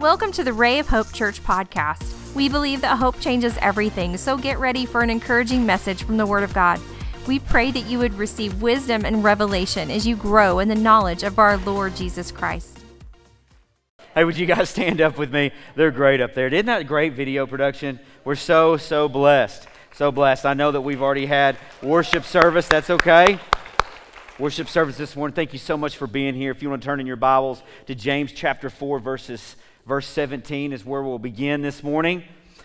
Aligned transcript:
Welcome 0.00 0.32
to 0.32 0.44
the 0.44 0.54
Ray 0.54 0.78
of 0.78 0.88
Hope 0.88 1.12
Church 1.12 1.44
podcast. 1.44 2.34
We 2.34 2.48
believe 2.48 2.80
that 2.80 2.96
hope 2.96 3.20
changes 3.20 3.58
everything, 3.60 4.16
so 4.16 4.38
get 4.38 4.58
ready 4.58 4.86
for 4.86 5.02
an 5.02 5.10
encouraging 5.10 5.66
message 5.66 6.04
from 6.04 6.16
the 6.16 6.24
Word 6.24 6.42
of 6.42 6.54
God. 6.54 6.80
We 7.26 7.38
pray 7.38 7.70
that 7.70 7.84
you 7.84 7.98
would 7.98 8.14
receive 8.14 8.62
wisdom 8.62 9.04
and 9.04 9.22
revelation 9.22 9.90
as 9.90 10.06
you 10.06 10.16
grow 10.16 10.58
in 10.58 10.68
the 10.68 10.74
knowledge 10.74 11.22
of 11.22 11.38
our 11.38 11.58
Lord 11.58 11.96
Jesus 11.96 12.32
Christ. 12.32 12.78
Hey, 14.14 14.24
would 14.24 14.38
you 14.38 14.46
guys 14.46 14.70
stand 14.70 15.02
up 15.02 15.18
with 15.18 15.34
me? 15.34 15.52
They're 15.74 15.90
great 15.90 16.22
up 16.22 16.32
there. 16.32 16.46
Isn't 16.46 16.64
that 16.64 16.86
great 16.86 17.12
video 17.12 17.46
production? 17.46 18.00
We're 18.24 18.36
so, 18.36 18.78
so 18.78 19.06
blessed. 19.06 19.68
So 19.92 20.10
blessed. 20.10 20.46
I 20.46 20.54
know 20.54 20.72
that 20.72 20.80
we've 20.80 21.02
already 21.02 21.26
had 21.26 21.58
worship 21.82 22.24
service. 22.24 22.66
That's 22.66 22.88
okay. 22.88 23.38
Worship 24.38 24.70
service 24.70 24.96
this 24.96 25.14
morning. 25.14 25.34
Thank 25.34 25.52
you 25.52 25.58
so 25.58 25.76
much 25.76 25.98
for 25.98 26.06
being 26.06 26.34
here. 26.34 26.52
If 26.52 26.62
you 26.62 26.70
want 26.70 26.80
to 26.80 26.86
turn 26.86 27.00
in 27.00 27.06
your 27.06 27.16
Bibles 27.16 27.62
to 27.84 27.94
James 27.94 28.32
chapter 28.32 28.70
4, 28.70 28.98
verses 28.98 29.56
Verse 29.86 30.06
17 30.06 30.72
is 30.72 30.84
where 30.84 31.02
we'll 31.02 31.18
begin 31.18 31.62
this 31.62 31.82
morning. 31.82 32.22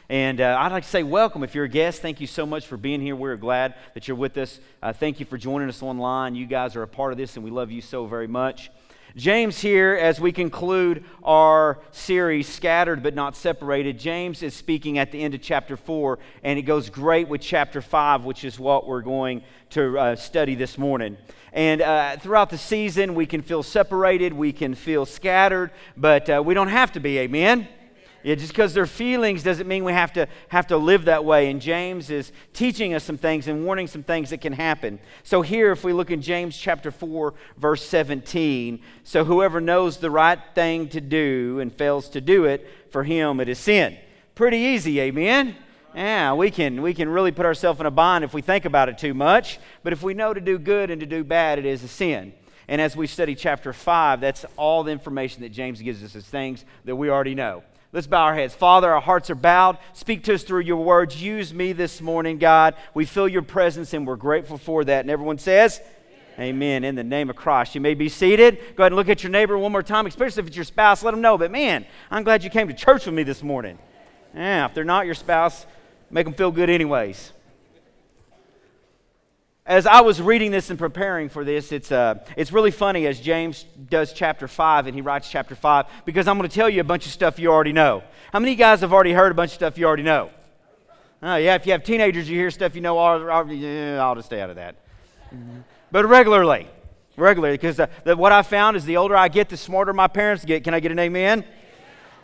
And 0.09 0.39
uh, 0.39 0.58
I'd 0.59 0.71
like 0.71 0.84
to 0.84 0.89
say, 0.89 1.02
welcome. 1.02 1.44
If 1.44 1.55
you're 1.55 1.66
a 1.66 1.70
guest, 1.70 2.02
thank 2.02 2.22
you 2.22 2.27
so 2.27 2.45
much 2.45 2.67
for 2.67 2.77
being 2.77 3.02
here. 3.02 3.16
We're 3.16 3.38
glad 3.38 3.73
that 3.94 4.08
you're 4.08 4.17
with 4.17 4.38
us. 4.38 4.59
Uh, 4.84 4.94
thank 4.94 5.20
you 5.20 5.25
for 5.25 5.38
joining 5.38 5.70
us 5.70 5.81
online. 5.81 6.36
You 6.36 6.45
guys 6.45 6.75
are 6.75 6.84
a 6.84 6.88
part 6.88 7.12
of 7.12 7.17
this, 7.17 7.36
and 7.38 7.44
we 7.44 7.49
love 7.49 7.72
you 7.72 7.81
so 7.81 8.05
very 8.05 8.27
much. 8.27 8.70
James, 9.15 9.61
here, 9.61 9.95
as 9.95 10.19
we 10.19 10.33
conclude 10.33 11.05
our 11.23 11.79
series, 11.91 12.49
Scattered 12.49 13.01
but 13.01 13.15
Not 13.15 13.38
Separated, 13.38 13.97
James 13.97 14.43
is 14.43 14.53
speaking 14.53 14.97
at 14.97 15.13
the 15.13 15.21
end 15.21 15.33
of 15.33 15.41
chapter 15.41 15.77
4, 15.77 16.19
and 16.43 16.59
it 16.59 16.63
goes 16.63 16.89
great 16.89 17.29
with 17.29 17.39
chapter 17.39 17.81
5, 17.81 18.25
which 18.25 18.43
is 18.43 18.59
what 18.59 18.85
we're 18.85 19.01
going 19.01 19.41
to 19.69 19.97
uh, 19.97 20.15
study 20.17 20.53
this 20.53 20.77
morning. 20.77 21.15
And 21.53 21.81
uh, 21.81 22.17
throughout 22.17 22.49
the 22.49 22.57
season, 22.57 23.15
we 23.15 23.25
can 23.25 23.41
feel 23.41 23.63
separated, 23.63 24.33
we 24.33 24.51
can 24.51 24.75
feel 24.75 25.05
scattered, 25.05 25.71
but 25.95 26.29
uh, 26.29 26.43
we 26.45 26.53
don't 26.53 26.67
have 26.67 26.91
to 26.91 26.99
be, 26.99 27.17
amen? 27.19 27.69
Yeah, 28.25 28.34
just 28.34 28.53
because 28.53 28.73
they're 28.73 28.88
feelings 28.88 29.44
doesn't 29.44 29.67
mean 29.67 29.83
we 29.83 29.94
have 29.94 30.11
to 30.13 30.27
have 30.47 30.66
to 30.67 30.77
live 30.77 31.05
that 31.05 31.23
way. 31.23 31.52
And 31.52 31.61
James 31.61 32.09
is 32.09 32.31
teaching 32.53 32.95
us 32.95 33.03
some 33.03 33.19
things 33.19 33.47
and 33.47 33.63
warning 33.63 33.86
some 33.86 34.02
things 34.02 34.31
that 34.31 34.41
can 34.41 34.52
happen. 34.52 34.97
So 35.22 35.44
here, 35.44 35.72
if 35.72 35.83
we 35.83 35.94
look 35.94 36.09
in 36.09 36.23
James 36.23 36.58
chapter 36.58 36.89
4, 36.89 37.35
verse 37.55 37.85
17, 37.85 38.80
so 39.03 39.25
whoever 39.25 39.61
knows 39.61 39.97
the 39.97 40.09
right 40.09 40.39
thing 40.55 40.89
to 40.89 41.02
do 41.02 41.59
and 41.59 41.72
fails 41.72 42.09
to 42.09 42.19
do 42.19 42.45
it, 42.45 42.67
for 42.89 43.03
him 43.03 43.39
it 43.39 43.47
is 43.47 43.59
sin. 43.59 43.95
Pretty 44.33 44.57
easy, 44.57 45.00
amen? 45.02 45.55
Yeah, 45.94 46.33
we 46.33 46.50
can, 46.50 46.81
we 46.81 46.95
can 46.95 47.07
really 47.07 47.31
put 47.31 47.45
ourselves 47.45 47.80
in 47.80 47.85
a 47.85 47.91
bind 47.91 48.23
if 48.23 48.33
we 48.33 48.41
think 48.41 48.66
about 48.66 48.89
it 48.89 48.97
too 48.97 49.13
much. 49.13 49.59
But 49.83 49.94
if 49.94 50.02
we 50.02 50.16
know 50.16 50.33
to 50.33 50.41
do 50.41 50.57
good 50.57 50.89
and 50.89 51.00
to 51.00 51.05
do 51.05 51.23
bad, 51.23 51.59
it 51.59 51.66
is 51.67 51.83
a 51.83 51.88
sin. 51.88 52.33
And 52.67 52.81
as 52.81 52.95
we 52.95 53.05
study 53.05 53.35
chapter 53.35 53.72
5, 53.72 54.19
that's 54.19 54.45
all 54.57 54.81
the 54.81 54.91
information 54.91 55.44
that 55.44 55.50
James 55.50 55.80
gives 55.80 56.03
us 56.03 56.16
as 56.16 56.25
things 56.25 56.66
that 56.85 56.95
we 56.95 57.11
already 57.11 57.35
know. 57.35 57.61
Let's 57.95 58.07
bow 58.07 58.23
our 58.23 58.35
heads. 58.35 58.53
Father, 58.53 58.93
our 58.93 58.99
hearts 58.99 59.29
are 59.29 59.35
bowed. 59.35 59.77
Speak 59.93 60.25
to 60.25 60.33
us 60.33 60.43
through 60.43 60.63
your 60.63 60.83
words. 60.83 61.23
Use 61.23 61.53
me 61.53 61.71
this 61.71 62.01
morning, 62.01 62.38
God. 62.38 62.75
We 62.93 63.05
feel 63.05 63.25
your 63.25 63.41
presence 63.41 63.93
and 63.93 64.05
we're 64.05 64.17
grateful 64.17 64.57
for 64.57 64.83
that. 64.83 64.99
And 64.99 65.09
everyone 65.09 65.38
says, 65.38 65.79
Amen. 66.33 66.49
Amen. 66.49 66.83
In 66.83 66.95
the 66.95 67.05
name 67.05 67.29
of 67.29 67.38
Christ. 67.38 67.73
You 67.73 67.79
may 67.79 67.93
be 67.93 68.09
seated. 68.09 68.57
Go 68.75 68.83
ahead 68.83 68.91
and 68.91 68.97
look 68.97 69.07
at 69.07 69.23
your 69.23 69.31
neighbor 69.31 69.57
one 69.57 69.71
more 69.71 69.81
time, 69.81 70.07
especially 70.07 70.41
if 70.41 70.47
it's 70.47 70.57
your 70.57 70.66
spouse. 70.66 71.03
Let 71.03 71.11
them 71.11 71.21
know. 71.21 71.38
But 71.38 71.51
man, 71.51 71.85
I'm 72.11 72.25
glad 72.25 72.43
you 72.43 72.49
came 72.49 72.67
to 72.67 72.73
church 72.73 73.05
with 73.05 73.16
me 73.16 73.23
this 73.23 73.41
morning. 73.41 73.79
Yeah, 74.33 74.66
if 74.66 74.73
they're 74.73 74.83
not 74.83 75.05
your 75.05 75.16
spouse, 75.16 75.66
make 76.11 76.25
them 76.25 76.33
feel 76.33 76.51
good, 76.51 76.69
anyways. 76.69 77.31
As 79.67 79.88
I 79.88 80.02
was 80.02 80.21
reading 80.21 80.52
this 80.52 80.69
and 80.69 80.77
preparing 80.77 81.27
for 81.27 81.44
this, 81.44 81.71
it's, 81.71 81.91
uh, 81.91 82.23
it's 82.38 82.52
really 82.52 82.69
funny 82.69 83.08
as 83.08 83.19
James 83.19 83.63
does 83.89 84.13
chapter 84.13 84.47
5 84.47 84.85
and 84.85 84.94
he 84.94 85.02
writes 85.02 85.27
chapter 85.27 85.55
5 85.55 85.88
because 86.05 86.27
I'm 86.27 86.38
going 86.38 86.47
to 86.47 86.53
tell 86.53 86.69
you 86.69 86.81
a 86.81 86.83
bunch 86.83 87.07
of 87.07 87.11
stuff 87.11 87.39
you 87.39 87.52
already 87.52 87.73
know. 87.73 88.03
How 88.31 88.38
many 88.39 88.52
of 88.52 88.59
you 88.59 88.63
guys 88.63 88.81
have 88.81 88.94
already 88.94 89.11
heard 89.11 89.31
a 89.31 89.35
bunch 89.35 89.49
of 89.52 89.55
stuff 89.55 89.80
you 89.80 89.88
already 89.88 90.03
know? 90.03 90.30
Oh, 91.23 91.38
yeah, 91.38 91.55
if 91.55 91.66
you 91.66 91.72
have 91.72 91.83
teenagers, 91.83 92.30
you 92.30 92.38
hear 92.38 92.52
stuff 92.52 92.75
you 92.75 92.81
know, 92.81 92.99
I'll, 92.99 93.31
I'll, 93.31 94.16
just 94.16 94.28
stay 94.28 94.40
out 94.40 94.51
of 94.51 94.57
that. 94.57 94.75
But 95.91 96.06
regularly, 96.06 96.67
regularly, 97.17 97.57
because 97.57 97.79
what 98.03 98.31
I 98.31 98.44
found 98.44 98.78
is 98.78 98.85
the 98.85 98.97
older 98.97 99.17
I 99.17 99.29
get, 99.29 99.50
the 99.50 99.57
smarter 99.57 99.94
my 99.94 100.07
parents 100.07 100.45
get. 100.45 100.63
Can 100.63 100.75
I 100.75 100.79
get 100.79 100.91
an 100.91 101.00
amen? 101.00 101.44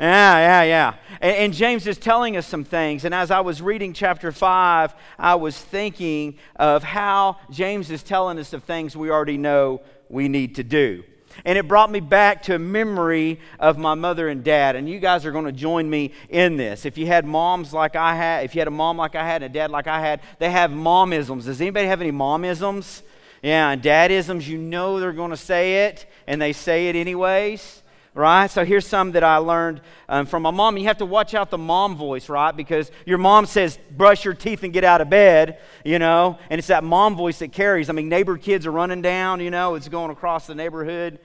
Yeah, 0.01 0.39
yeah, 0.39 0.63
yeah. 0.63 0.93
And, 1.21 1.35
and, 1.37 1.53
James 1.53 1.85
is 1.85 1.99
telling 1.99 2.35
us 2.35 2.47
some 2.47 2.63
things. 2.63 3.05
And 3.05 3.13
as 3.13 3.29
I 3.29 3.41
was 3.41 3.61
reading 3.61 3.93
chapter 3.93 4.31
5, 4.31 4.95
I 5.19 5.35
was 5.35 5.55
thinking 5.55 6.39
of 6.55 6.81
how 6.81 7.37
James 7.51 7.91
is 7.91 8.01
telling 8.01 8.39
us 8.39 8.51
of 8.51 8.63
things 8.63 8.97
we 8.97 9.11
already 9.11 9.37
know 9.37 9.81
we 10.09 10.27
need 10.27 10.55
to 10.55 10.63
do. 10.63 11.03
And 11.45 11.55
it 11.55 11.67
brought 11.67 11.91
me 11.91 11.99
back 11.99 12.41
to 12.43 12.55
a 12.55 12.59
memory 12.59 13.39
of 13.59 13.77
my 13.77 13.93
mother 13.93 14.27
and 14.27 14.43
dad. 14.43 14.75
And 14.75 14.89
you 14.89 14.99
guys 14.99 15.23
are 15.23 15.31
going 15.31 15.45
to 15.45 15.51
join 15.51 15.87
me 15.87 16.13
in 16.29 16.57
this. 16.57 16.83
If 16.83 16.97
you 16.97 17.05
had 17.05 17.23
moms 17.23 17.71
like 17.71 17.95
I 17.95 18.15
had, 18.15 18.43
if 18.43 18.55
you 18.55 18.61
had 18.61 18.67
a 18.67 18.71
mom 18.71 18.97
like 18.97 19.13
I 19.13 19.23
had 19.23 19.43
and 19.43 19.55
a 19.55 19.59
dad 19.59 19.69
like 19.69 19.85
I 19.85 20.01
had, 20.01 20.21
they 20.39 20.49
have 20.49 20.71
momisms. 20.71 21.45
Does 21.45 21.61
anybody 21.61 21.85
have 21.85 22.01
any 22.01 22.11
momisms? 22.11 23.03
Yeah, 23.43 23.69
and 23.69 23.83
dadisms, 23.83 24.47
you 24.47 24.57
know 24.57 24.99
they're 24.99 25.13
going 25.13 25.29
to 25.29 25.37
say 25.37 25.85
it, 25.85 26.07
and 26.25 26.41
they 26.41 26.53
say 26.53 26.89
it 26.89 26.95
anyways 26.95 27.81
right? 28.13 28.47
So 28.47 28.65
here's 28.65 28.85
some 28.85 29.13
that 29.13 29.23
I 29.23 29.37
learned 29.37 29.81
um, 30.09 30.25
from 30.25 30.43
my 30.43 30.51
mom. 30.51 30.77
You 30.77 30.85
have 30.85 30.97
to 30.97 31.05
watch 31.05 31.33
out 31.33 31.49
the 31.49 31.57
mom 31.57 31.95
voice, 31.95 32.29
right? 32.29 32.55
Because 32.55 32.91
your 33.05 33.17
mom 33.17 33.45
says, 33.45 33.79
brush 33.91 34.25
your 34.25 34.33
teeth 34.33 34.63
and 34.63 34.73
get 34.73 34.83
out 34.83 35.01
of 35.01 35.09
bed, 35.09 35.59
you 35.85 35.99
know, 35.99 36.37
and 36.49 36.59
it's 36.59 36.67
that 36.67 36.83
mom 36.83 37.15
voice 37.15 37.39
that 37.39 37.51
carries. 37.51 37.89
I 37.89 37.93
mean, 37.93 38.09
neighbor 38.09 38.37
kids 38.37 38.65
are 38.65 38.71
running 38.71 39.01
down, 39.01 39.39
you 39.39 39.51
know, 39.51 39.75
it's 39.75 39.87
going 39.87 40.11
across 40.11 40.47
the 40.47 40.55
neighborhood 40.55 41.19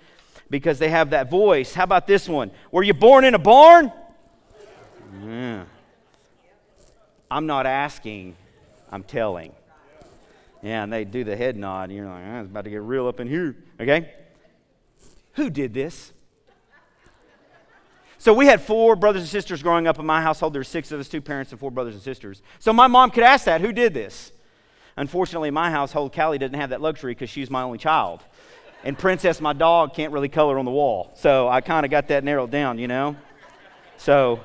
because 0.49 0.79
they 0.79 0.91
have 0.91 1.11
that 1.11 1.29
voice. 1.29 1.75
How 1.75 1.85
about 1.85 2.07
this 2.07 2.29
one? 2.29 2.51
Were 2.71 2.83
you 2.83 2.95
born 2.95 3.25
in 3.25 3.35
a 3.35 3.39
barn? 3.39 3.93
Yeah. 5.25 5.65
I'm 7.29 7.47
not 7.47 7.67
asking, 7.67 8.37
I'm 8.93 9.03
telling. 9.03 9.53
Yeah, 10.63 10.85
and 10.85 10.93
they 10.93 11.05
do 11.05 11.25
the 11.25 11.37
head 11.37 11.57
nod, 11.57 11.91
and 11.91 11.99
you're 11.99 12.07
like, 12.07 12.23
oh, 12.25 12.41
it's 12.41 12.51
about 12.51 12.65
to 12.65 12.71
get 12.71 12.83
real 12.83 13.09
up 13.09 13.21
in 13.21 13.29
here. 13.29 13.57
Okay? 13.81 14.13
Who 15.35 15.51
did 15.51 15.75
this? 15.75 16.13
So 18.27 18.33
we 18.33 18.47
had 18.47 18.61
four 18.61 18.97
brothers 18.97 19.23
and 19.23 19.31
sisters 19.31 19.63
growing 19.63 19.87
up 19.87 20.01
in 20.01 20.05
my 20.05 20.21
household. 20.21 20.53
There 20.53 20.59
were 20.59 20.65
six 20.65 20.91
of 20.91 20.99
us, 20.99 21.09
two 21.09 21.21
parents 21.21 21.53
and 21.53 21.61
four 21.61 21.71
brothers 21.71 21.95
and 21.95 22.03
sisters. 22.03 22.43
So 22.59 22.73
my 22.73 22.89
mom 22.89 23.13
could 23.13 23.23
ask 23.23 23.45
that, 23.45 23.61
who 23.61 23.71
did 23.71 23.95
this? 23.95 24.33
Unfortunately, 24.97 25.47
in 25.47 25.55
my 25.55 25.71
household, 25.71 26.13
Callie 26.13 26.37
doesn't 26.37 26.59
have 26.59 26.71
that 26.71 26.81
luxury 26.81 27.13
because 27.13 27.31
she's 27.31 27.51
my 27.51 27.63
only 27.63 27.79
child. 27.79 28.25
And 28.83 28.99
Princess, 28.99 29.41
my 29.41 29.53
dog, 29.53 29.95
can't 29.95 30.13
really 30.13 30.29
color 30.29 30.59
on 30.59 30.65
the 30.65 30.73
wall. 30.73 31.13
So 31.15 31.47
I 31.47 31.61
kind 31.61 31.87
of 31.87 31.93
got 31.93 32.09
that 32.09 32.25
narrowed 32.25 32.51
down, 32.51 32.81
you 32.81 32.89
know? 32.89 33.15
So, 33.97 34.41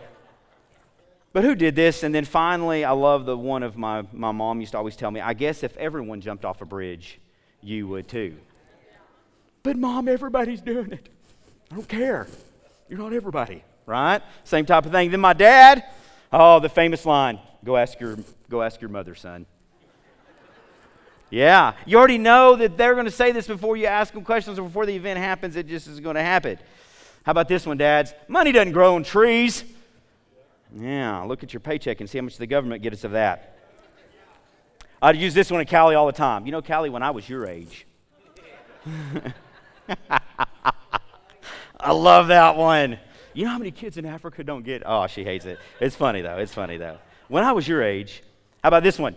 but 1.34 1.44
who 1.44 1.56
did 1.56 1.76
this? 1.76 2.04
And 2.04 2.14
then 2.14 2.26
finally, 2.26 2.86
I 2.86 2.92
love 2.92 3.26
the 3.26 3.36
one 3.36 3.64
of 3.64 3.78
my, 3.78 4.04
my 4.14 4.32
mom 4.32 4.60
used 4.60 4.74
to 4.74 4.78
always 4.78 4.96
tell 4.96 5.10
me, 5.10 5.22
I 5.22 5.34
guess 5.34 5.64
if 5.64 5.76
everyone 5.78 6.22
jumped 6.22 6.46
off 6.46 6.62
a 6.62 6.66
bridge, 6.66 7.20
you 7.64 7.88
would 7.88 8.08
too. 8.08 8.38
But 9.64 9.76
mom, 9.76 10.08
everybody's 10.08 10.62
doing 10.62 10.92
it. 10.92 11.10
I 11.72 11.76
don't 11.78 11.90
care. 11.90 12.28
You're 12.88 13.00
not 13.00 13.14
everybody, 13.14 13.64
right? 13.86 14.22
Same 14.44 14.66
type 14.66 14.86
of 14.86 14.92
thing. 14.92 15.12
Then 15.12 15.20
my 15.20 15.34
dad, 15.34 15.84
oh, 16.32 16.60
the 16.60 16.70
famous 16.70 17.06
line 17.06 17.40
go 17.64 17.78
ask 17.78 18.00
your, 18.00 18.18
go 18.50 18.62
ask 18.62 18.82
your 18.82 18.90
mother, 18.90 19.16
son. 19.16 19.46
Yeah, 21.30 21.74
you 21.86 21.98
already 21.98 22.18
know 22.18 22.58
that 22.58 22.78
they're 22.78 22.94
going 22.94 23.06
to 23.06 23.12
say 23.12 23.32
this 23.32 23.48
before 23.48 23.78
you 23.78 23.86
ask 23.86 24.14
them 24.14 24.24
questions 24.24 24.60
or 24.60 24.64
before 24.64 24.86
the 24.86 24.96
event 24.96 25.18
happens. 25.18 25.56
It 25.56 25.68
just 25.68 25.88
is 25.88 26.02
going 26.02 26.16
to 26.16 26.24
happen. 26.24 26.60
How 27.24 27.32
about 27.32 27.48
this 27.48 27.66
one, 27.66 27.78
dads? 27.78 28.14
Money 28.28 28.52
doesn't 28.52 28.74
grow 28.74 28.96
on 28.96 29.04
trees. 29.04 29.64
Yeah, 30.76 31.22
look 31.22 31.44
at 31.44 31.54
your 31.54 31.60
paycheck 31.62 32.02
and 32.02 32.10
see 32.10 32.18
how 32.18 32.24
much 32.24 32.38
the 32.38 32.48
government 32.48 32.82
gets 32.84 33.06
of 33.06 33.12
that. 33.12 33.60
I'd 35.02 35.16
use 35.16 35.34
this 35.34 35.50
one 35.50 35.62
at 35.62 35.70
Callie 35.70 35.96
all 35.96 36.06
the 36.06 36.12
time. 36.12 36.46
You 36.46 36.52
know, 36.52 36.62
Callie, 36.62 36.90
when 36.90 37.02
I 37.02 37.12
was 37.12 37.28
your 37.28 37.48
age. 37.48 37.88
I 41.80 41.92
love 41.92 42.28
that 42.28 42.58
one. 42.58 43.00
You 43.34 43.46
know 43.46 43.52
how 43.52 43.58
many 43.58 43.72
kids 43.72 43.98
in 43.98 44.06
Africa 44.06 44.44
don't 44.44 44.64
get? 44.64 44.84
Oh, 44.86 45.08
she 45.08 45.24
hates 45.24 45.46
it. 45.46 45.60
It's 45.80 45.96
funny 45.96 46.22
though. 46.22 46.38
It's 46.38 46.54
funny 46.54 46.78
though. 46.78 46.98
When 47.28 47.44
I 47.44 47.54
was 47.54 47.68
your 47.68 47.82
age, 47.82 48.24
how 48.62 48.68
about 48.68 48.84
this 48.84 49.00
one? 49.00 49.16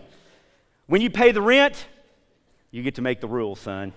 When 0.87 1.01
you 1.01 1.09
pay 1.09 1.31
the 1.31 1.41
rent, 1.41 1.87
you 2.71 2.83
get 2.83 2.95
to 2.95 3.01
make 3.01 3.19
the 3.19 3.27
rules, 3.27 3.59
son. 3.59 3.93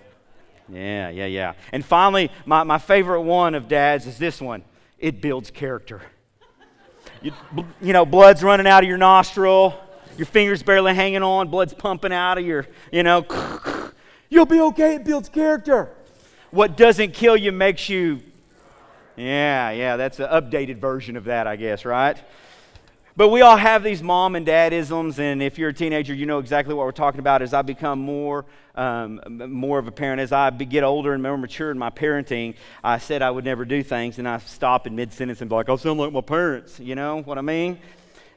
Yeah, 0.69 1.09
yeah, 1.09 1.27
yeah. 1.27 1.55
And 1.73 1.85
finally, 1.85 2.31
my, 2.45 2.63
my 2.65 2.79
favorite 2.79 3.23
one 3.23 3.55
of 3.55 3.69
dad's 3.69 4.07
is 4.07 4.19
this 4.19 4.41
one 4.41 4.65
it 4.99 5.21
builds 5.21 5.51
character. 5.51 6.03
You, 7.23 7.33
you 7.81 7.93
know, 7.93 8.05
blood's 8.05 8.43
running 8.43 8.67
out 8.67 8.83
of 8.83 8.89
your 8.89 8.99
nostril, 8.99 9.79
your 10.17 10.27
fingers 10.27 10.63
barely 10.63 10.95
hanging 10.95 11.23
on, 11.23 11.49
blood's 11.49 11.75
pumping 11.75 12.13
out 12.13 12.39
of 12.39 12.45
your, 12.45 12.67
you 12.93 13.03
know, 13.03 13.25
you'll 14.29 14.47
be 14.47 14.61
okay. 14.61 14.97
It 14.97 15.05
builds 15.05 15.29
character. 15.29 15.91
What 16.51 16.77
doesn't 16.77 17.13
kill 17.13 17.37
you 17.37 17.53
makes 17.53 17.89
you 17.89 18.21
yeah, 19.19 19.71
yeah, 19.71 19.97
that's 19.97 20.21
an 20.21 20.29
updated 20.29 20.79
version 20.79 21.17
of 21.17 21.25
that, 21.25 21.47
I 21.47 21.57
guess, 21.57 21.85
right? 21.85 22.17
But 23.17 23.31
we 23.31 23.41
all 23.41 23.57
have 23.57 23.83
these 23.83 24.01
mom 24.01 24.37
and 24.37 24.47
dad 24.47 24.73
isms, 24.73 25.19
and 25.19 25.43
if 25.43 25.59
you're 25.59 25.71
a 25.71 25.75
teenager, 25.75 26.15
you 26.15 26.25
know 26.25 26.39
exactly 26.39 26.73
what 26.73 26.87
we're 26.87 26.93
talking 26.93 27.19
about. 27.19 27.43
As 27.43 27.53
I 27.53 27.63
become 27.63 27.99
more, 27.99 28.45
um, 28.77 29.21
more 29.51 29.81
of 29.81 29.89
a 29.89 29.91
parent, 29.91 30.21
as 30.21 30.31
I 30.31 30.51
get 30.51 30.85
older 30.85 31.15
and 31.15 31.21
more 31.21 31.37
mature 31.37 31.73
in 31.73 31.79
my 31.79 31.91
parenting, 31.91 32.55
I 32.85 32.99
said 32.99 33.21
I 33.21 33.33
would 33.33 33.45
never 33.45 33.65
do 33.65 33.83
things, 33.83 34.21
and 34.21 34.29
I 34.29 34.39
stop 34.39 34.87
in 34.87 34.95
mid 34.95 35.13
sentence 35.13 35.41
and 35.41 35.51
be 35.51 35.57
like, 35.57 35.69
"I 35.69 35.75
sound 35.75 35.99
like 35.99 36.13
my 36.13 36.21
parents." 36.21 36.79
You 36.79 36.95
know 36.95 37.23
what 37.23 37.39
I 37.39 37.41
mean? 37.41 37.81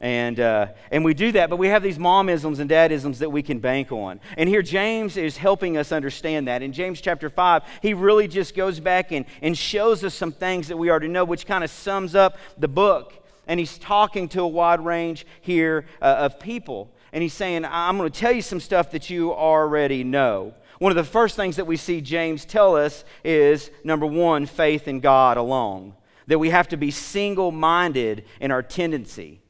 And, 0.02 0.40
uh, 0.40 0.70
and 0.90 1.06
we 1.06 1.14
do 1.14 1.32
that, 1.34 1.52
but 1.52 1.58
we 1.58 1.68
have 1.68 1.84
these 1.84 2.00
momisms 2.00 2.60
and 2.60 2.68
dadisms 2.68 3.20
that 3.20 3.30
we 3.30 3.44
can 3.44 3.60
bank 3.60 3.92
on. 3.92 4.20
And 4.36 4.50
here 4.50 4.64
James 4.64 5.16
is 5.16 5.38
helping 5.38 5.78
us 5.78 5.92
understand 5.92 6.48
that. 6.48 6.64
In 6.64 6.74
James 6.74 7.00
chapter 7.00 7.30
5, 7.30 7.62
he 7.84 7.94
really 7.94 8.28
just 8.28 8.56
goes 8.56 8.80
back 8.80 9.12
and, 9.12 9.28
and 9.44 9.56
shows 9.56 10.04
us 10.04 10.16
some 10.16 10.32
things 10.32 10.70
that 10.70 10.78
we 10.78 10.90
already 10.90 11.08
know, 11.08 11.24
which 11.24 11.46
kind 11.46 11.64
of 11.64 11.70
sums 11.70 12.16
up 12.16 12.38
the 12.58 12.68
book 12.68 13.14
and 13.48 13.60
he's 13.60 13.78
talking 13.78 14.28
to 14.30 14.42
a 14.42 14.48
wide 14.48 14.84
range 14.84 15.26
here 15.40 15.86
uh, 16.02 16.06
of 16.06 16.40
people. 16.40 16.92
And 17.14 17.22
he's 17.22 17.34
saying, 17.34 17.64
I'm 17.66 17.98
going 17.98 18.10
to 18.10 18.20
tell 18.20 18.32
you 18.32 18.42
some 18.42 18.60
stuff 18.60 18.92
that 18.92 19.10
you 19.10 19.32
already 19.34 20.04
know. 20.04 20.56
One 20.80 20.92
of 20.92 20.96
the 20.96 21.04
first 21.04 21.36
things 21.36 21.58
that 21.58 21.68
we 21.68 21.78
see 21.78 22.02
James 22.02 22.44
tell 22.44 22.76
us 22.76 23.04
is 23.24 23.70
number 23.84 24.08
one, 24.08 24.48
faith 24.48 24.88
in 24.88 25.00
God 25.00 25.38
alone. 25.38 25.94
That 26.26 26.40
we 26.40 26.50
have 26.50 26.70
to 26.70 26.78
be 26.78 26.90
single 26.90 27.52
minded 27.52 28.26
in 28.40 28.50
our 28.50 28.64
tendency 28.64 29.42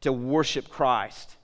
to 0.00 0.12
worship 0.12 0.68
Christ. 0.68 1.36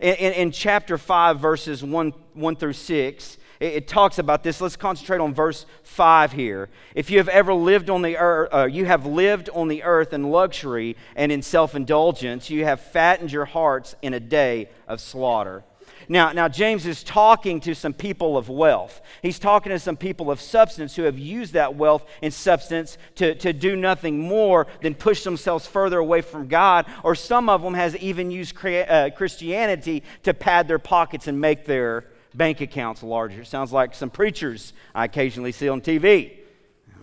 In, 0.00 0.14
in, 0.16 0.32
in, 0.32 0.50
chapter 0.50 0.98
5, 0.98 1.38
verses 1.38 1.82
1, 1.84 2.12
1 2.34 2.56
through 2.56 2.72
6, 2.72 3.38
it, 3.60 3.66
it, 3.66 3.88
talks 3.88 4.18
about 4.18 4.42
this. 4.42 4.60
Let's 4.60 4.76
concentrate 4.76 5.20
on 5.20 5.32
verse 5.32 5.66
5 5.84 6.32
here. 6.32 6.68
If 6.94 7.10
you 7.10 7.18
have 7.18 7.28
ever 7.28 7.54
lived 7.54 7.88
on 7.88 8.02
the 8.02 8.16
earth, 8.16 8.48
uh, 8.52 8.64
you 8.64 8.86
have 8.86 9.06
lived 9.06 9.48
on 9.50 9.68
the 9.68 9.84
earth 9.84 10.12
in 10.12 10.30
luxury 10.30 10.96
and 11.14 11.30
in 11.30 11.42
self 11.42 11.74
indulgence, 11.74 12.50
you 12.50 12.64
have 12.64 12.80
fattened 12.80 13.30
your 13.30 13.44
hearts 13.44 13.94
in 14.02 14.14
a 14.14 14.20
day 14.20 14.68
of 14.88 15.00
slaughter. 15.00 15.62
Now, 16.08 16.32
now, 16.32 16.48
James 16.48 16.86
is 16.86 17.02
talking 17.02 17.60
to 17.60 17.74
some 17.74 17.92
people 17.92 18.36
of 18.36 18.48
wealth. 18.48 19.00
He's 19.22 19.38
talking 19.38 19.70
to 19.70 19.78
some 19.78 19.96
people 19.96 20.30
of 20.30 20.40
substance 20.40 20.96
who 20.96 21.02
have 21.02 21.18
used 21.18 21.54
that 21.54 21.74
wealth 21.74 22.04
and 22.22 22.32
substance 22.32 22.98
to, 23.16 23.34
to 23.36 23.52
do 23.52 23.76
nothing 23.76 24.20
more 24.20 24.66
than 24.82 24.94
push 24.94 25.24
themselves 25.24 25.66
further 25.66 25.98
away 25.98 26.20
from 26.20 26.48
God. 26.48 26.86
Or 27.02 27.14
some 27.14 27.48
of 27.48 27.62
them 27.62 27.74
has 27.74 27.96
even 27.96 28.30
used 28.30 28.56
uh, 28.64 29.10
Christianity 29.16 30.02
to 30.22 30.34
pad 30.34 30.68
their 30.68 30.78
pockets 30.78 31.26
and 31.26 31.40
make 31.40 31.64
their 31.64 32.04
bank 32.34 32.60
accounts 32.60 33.02
larger. 33.02 33.44
Sounds 33.44 33.72
like 33.72 33.94
some 33.94 34.10
preachers 34.10 34.72
I 34.94 35.04
occasionally 35.04 35.52
see 35.52 35.68
on 35.68 35.80
TV. 35.80 36.38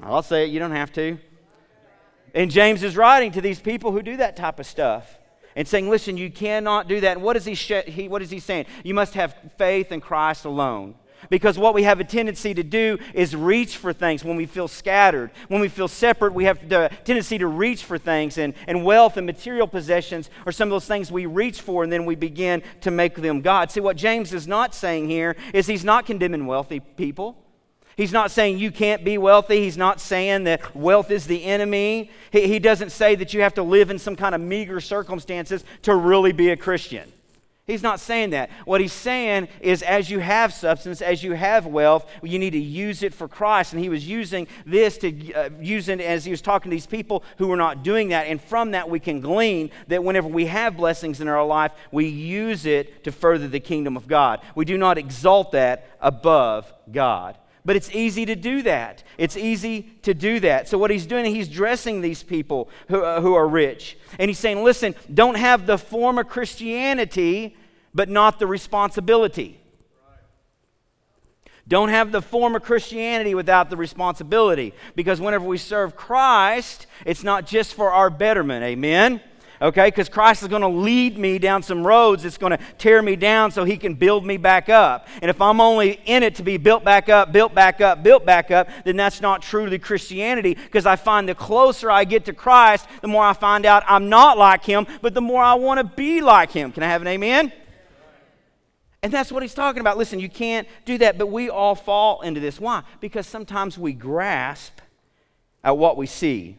I'll 0.04 0.24
say 0.24 0.45
it, 0.45 0.50
you 0.50 0.59
don't 0.59 0.71
have 0.71 0.92
to. 0.94 1.18
And 2.33 2.50
James 2.50 2.83
is 2.83 2.95
writing 2.95 3.31
to 3.33 3.42
these 3.42 3.59
people 3.59 3.92
who 3.92 4.01
do 4.01 4.18
that 4.18 4.36
type 4.36 4.59
of 4.59 4.65
stuff 4.65 5.18
and 5.56 5.68
saying, 5.68 5.89
listen, 5.89 6.18
you 6.18 6.30
cannot 6.30 6.88
do 6.88 7.00
that. 7.01 7.18
And 7.18 7.24
what 7.24 7.38
is 7.38 7.45
he, 7.45 7.56
sh- 7.56 7.86
he, 7.86 8.07
what 8.07 8.21
is 8.21 8.30
he 8.30 8.39
saying? 8.39 8.65
You 8.83 8.94
must 8.94 9.13
have 9.15 9.36
faith 9.57 9.92
in 9.92 10.01
Christ 10.01 10.45
alone. 10.45 10.95
Because 11.30 11.57
what 11.57 11.74
we 11.74 11.83
have 11.83 12.00
a 12.00 12.03
tendency 12.03 12.53
to 12.53 12.63
do 12.63 12.98
is 13.13 13.36
reach 13.36 13.77
for 13.77 13.94
things 13.94 14.24
when 14.24 14.36
we 14.36 14.45
feel 14.45 14.68
scattered. 14.68 15.31
When 15.50 15.62
we 15.62 15.68
feel 15.68 15.88
separate, 15.88 16.33
we 16.33 16.45
have 16.45 16.68
the 16.68 16.89
tendency 17.03 17.38
to 17.38 17.48
reach 17.48 17.83
for 17.83 17.98
things. 17.98 18.38
And, 18.38 18.53
and 18.68 18.83
wealth 18.83 19.18
and 19.18 19.25
material 19.25 19.68
possessions 19.68 20.30
are 20.45 20.51
some 20.51 20.68
of 20.68 20.71
those 20.71 20.88
things 20.88 21.12
we 21.12 21.25
reach 21.25 21.62
for, 21.62 21.83
and 21.83 21.92
then 21.92 22.06
we 22.06 22.15
begin 22.15 22.63
to 22.81 22.92
make 22.92 23.15
them 23.15 23.42
God. 23.42 23.71
See, 23.71 23.80
what 23.80 23.97
James 23.97 24.33
is 24.33 24.47
not 24.47 24.74
saying 24.74 25.09
here 25.09 25.36
is 25.54 25.68
he's 25.68 25.86
not 25.86 26.06
condemning 26.06 26.47
wealthy 26.47 26.80
people. 26.80 27.38
He's 28.01 28.12
not 28.12 28.31
saying 28.31 28.57
you 28.57 28.71
can't 28.71 29.03
be 29.03 29.19
wealthy. 29.19 29.62
He's 29.62 29.77
not 29.77 30.01
saying 30.01 30.45
that 30.45 30.75
wealth 30.75 31.12
is 31.12 31.27
the 31.27 31.44
enemy. 31.44 32.09
He, 32.31 32.48
he 32.48 32.57
doesn't 32.57 32.89
say 32.89 33.13
that 33.13 33.31
you 33.31 33.44
have 33.44 33.53
to 33.53 33.62
live 33.62 33.92
in 33.92 34.00
some 34.00 34.15
kind 34.15 34.33
of 34.33 34.42
meager 34.42 34.81
circumstances 34.81 35.63
to 35.83 35.95
really 35.95 36.31
be 36.31 36.50
a 36.50 36.57
Christian. 36.57 37.12
He's 37.68 37.83
not 37.83 38.00
saying 38.00 38.31
that. 38.31 38.50
What 38.65 38.81
he's 38.81 38.92
saying 38.92 39.50
is, 39.59 39.83
as 39.83 40.09
you 40.09 40.18
have 40.18 40.51
substance, 40.51 41.03
as 41.03 41.24
you 41.24 41.33
have 41.33 41.68
wealth, 41.68 42.09
you 42.24 42.39
need 42.39 42.53
to 42.53 42.59
use 42.59 43.03
it 43.03 43.13
for 43.13 43.27
Christ. 43.27 43.74
And 43.74 43.80
he 43.80 43.88
was 43.88 44.07
using 44.07 44.47
this 44.65 44.97
to 44.97 45.33
uh, 45.33 45.50
it 45.59 46.01
as 46.01 46.25
he 46.25 46.31
was 46.31 46.42
talking 46.42 46.71
to 46.71 46.75
these 46.75 46.88
people 46.88 47.24
who 47.38 47.50
were 47.50 47.56
not 47.56 47.83
doing 47.83 48.09
that. 48.09 48.25
And 48.25 48.42
from 48.42 48.71
that, 48.71 48.89
we 48.89 49.00
can 49.00 49.21
glean 49.21 49.69
that 49.89 50.04
whenever 50.04 50.27
we 50.27 50.47
have 50.47 50.75
blessings 50.75 51.21
in 51.21 51.27
our 51.27 51.45
life, 51.45 51.71
we 51.92 52.07
use 52.07 52.65
it 52.65 53.04
to 53.04 53.12
further 53.12 53.47
the 53.47 53.59
kingdom 53.59 53.95
of 53.95 54.07
God. 54.07 54.42
We 54.56 54.65
do 54.65 54.80
not 54.80 54.97
exalt 54.97 55.51
that 55.51 55.88
above 56.01 56.74
God. 56.92 57.38
But 57.63 57.75
it's 57.75 57.92
easy 57.92 58.25
to 58.25 58.36
do 58.36 58.63
that. 58.63 59.04
It's 59.18 59.38
easy 59.38 59.84
to 60.02 60.13
do 60.13 60.40
that. 60.40 60.68
So, 60.68 60.78
what 60.78 60.90
he's 60.90 61.06
doing, 61.06 61.25
he's 61.25 61.48
dressing 61.48 62.02
these 62.02 62.24
people 62.24 62.69
who, 62.88 63.04
uh, 63.04 63.22
who 63.22 63.36
are 63.36 63.48
rich. 63.48 63.98
And 64.18 64.30
he's 64.30 64.40
saying, 64.40 64.63
listen, 64.63 64.96
don't 65.13 65.36
have 65.36 65.68
the 65.68 65.78
form 65.78 66.18
of 66.18 66.28
Christianity, 66.28 67.56
but 67.94 68.10
not 68.10 68.40
the 68.40 68.48
responsibility. 68.48 69.62
Don't 71.68 71.90
have 71.90 72.12
the 72.12 72.22
form 72.22 72.56
of 72.56 72.63
Christianity 72.63 73.36
without 73.36 73.69
the 73.69 73.78
responsibility. 73.78 74.74
Because 74.96 75.22
whenever 75.22 75.46
we 75.46 75.57
serve 75.57 75.96
Christ, 75.96 76.88
it's 77.06 77.24
not 77.24 77.46
just 77.46 77.75
for 77.75 77.92
our 77.92 78.10
betterment. 78.10 78.64
Amen? 78.64 79.22
Okay? 79.62 79.88
Because 79.88 80.10
Christ 80.10 80.42
is 80.42 80.48
going 80.48 80.62
to 80.62 80.68
lead 80.68 81.18
me 81.18 81.38
down 81.38 81.62
some 81.63 81.86
roads 81.86 82.24
that's 82.24 82.38
going 82.38 82.52
to 82.52 82.60
tear 82.78 83.02
me 83.02 83.16
down 83.16 83.52
so 83.52 83.63
he 83.63 83.78
can 83.78 83.94
build 83.94 84.25
me 84.25 84.38
back 84.38 84.69
up. 84.69 85.08
And 85.22 85.30
if 85.30 85.42
I'm 85.42 85.62
only 85.62 86.02
in 86.06 86.24
it 86.24 86.36
to 86.36 86.44
be 86.44 86.58
built 86.58 86.84
back 86.84 87.10
up, 87.10 87.31
built 87.31 87.54
back 87.54 87.81
up, 87.81 88.04
built 88.04 88.25
back 88.25 88.52
up, 88.52 88.68
then 88.84 88.98
that's 88.98 89.22
not 89.22 89.42
truly 89.42 89.78
Christianity 89.78 90.56
because 90.56 90.86
I 90.86 90.96
find 90.96 91.30
the 91.30 91.36
closer 91.36 91.92
I 91.92 92.04
get 92.04 92.25
to 92.25 92.34
Christ, 92.34 92.88
the 93.02 93.08
more 93.08 93.24
I 93.24 93.34
find 93.34 93.66
out 93.66 93.84
I'm 93.88 94.10
not 94.10 94.38
like 94.38 94.66
him, 94.66 94.88
but 95.02 95.13
the 95.13 95.22
more 95.22 95.44
I 95.44 95.54
want 95.54 95.78
to 95.80 95.84
be 95.84 96.22
like 96.22 96.52
him. 96.52 96.72
Can 96.72 96.84
I 96.84 96.88
have 96.88 97.02
an 97.02 97.07
amen? 97.07 97.52
And 99.04 99.12
that's 99.12 99.31
what 99.31 99.42
he's 99.42 99.56
talking 99.56 99.81
about. 99.81 99.98
Listen, 99.98 100.19
you 100.19 100.30
can't 100.30 100.68
do 100.86 101.00
that, 101.00 101.18
but 101.18 101.28
we 101.28 101.50
all 101.50 101.74
fall 101.74 102.22
into 102.22 102.40
this. 102.40 102.60
Why? 102.60 102.84
Because 103.00 103.25
sometimes 103.25 103.78
we 103.78 103.94
grasp 103.94 104.80
at 105.64 105.75
what 105.75 105.98
we 105.98 106.06
see 106.06 106.57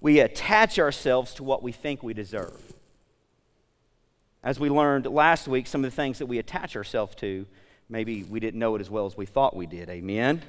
we 0.00 0.20
attach 0.20 0.78
ourselves 0.78 1.34
to 1.34 1.44
what 1.44 1.62
we 1.62 1.72
think 1.72 2.02
we 2.02 2.14
deserve. 2.14 2.60
As 4.42 4.58
we 4.58 4.70
learned 4.70 5.06
last 5.06 5.46
week, 5.46 5.66
some 5.66 5.84
of 5.84 5.90
the 5.90 5.94
things 5.94 6.18
that 6.18 6.26
we 6.26 6.38
attach 6.38 6.74
ourselves 6.74 7.14
to, 7.16 7.46
maybe 7.88 8.22
we 8.22 8.40
didn't 8.40 8.58
know 8.58 8.74
it 8.76 8.80
as 8.80 8.88
well 8.88 9.04
as 9.04 9.16
we 9.16 9.26
thought 9.26 9.54
we 9.54 9.66
did. 9.66 9.90
Amen? 9.90 10.42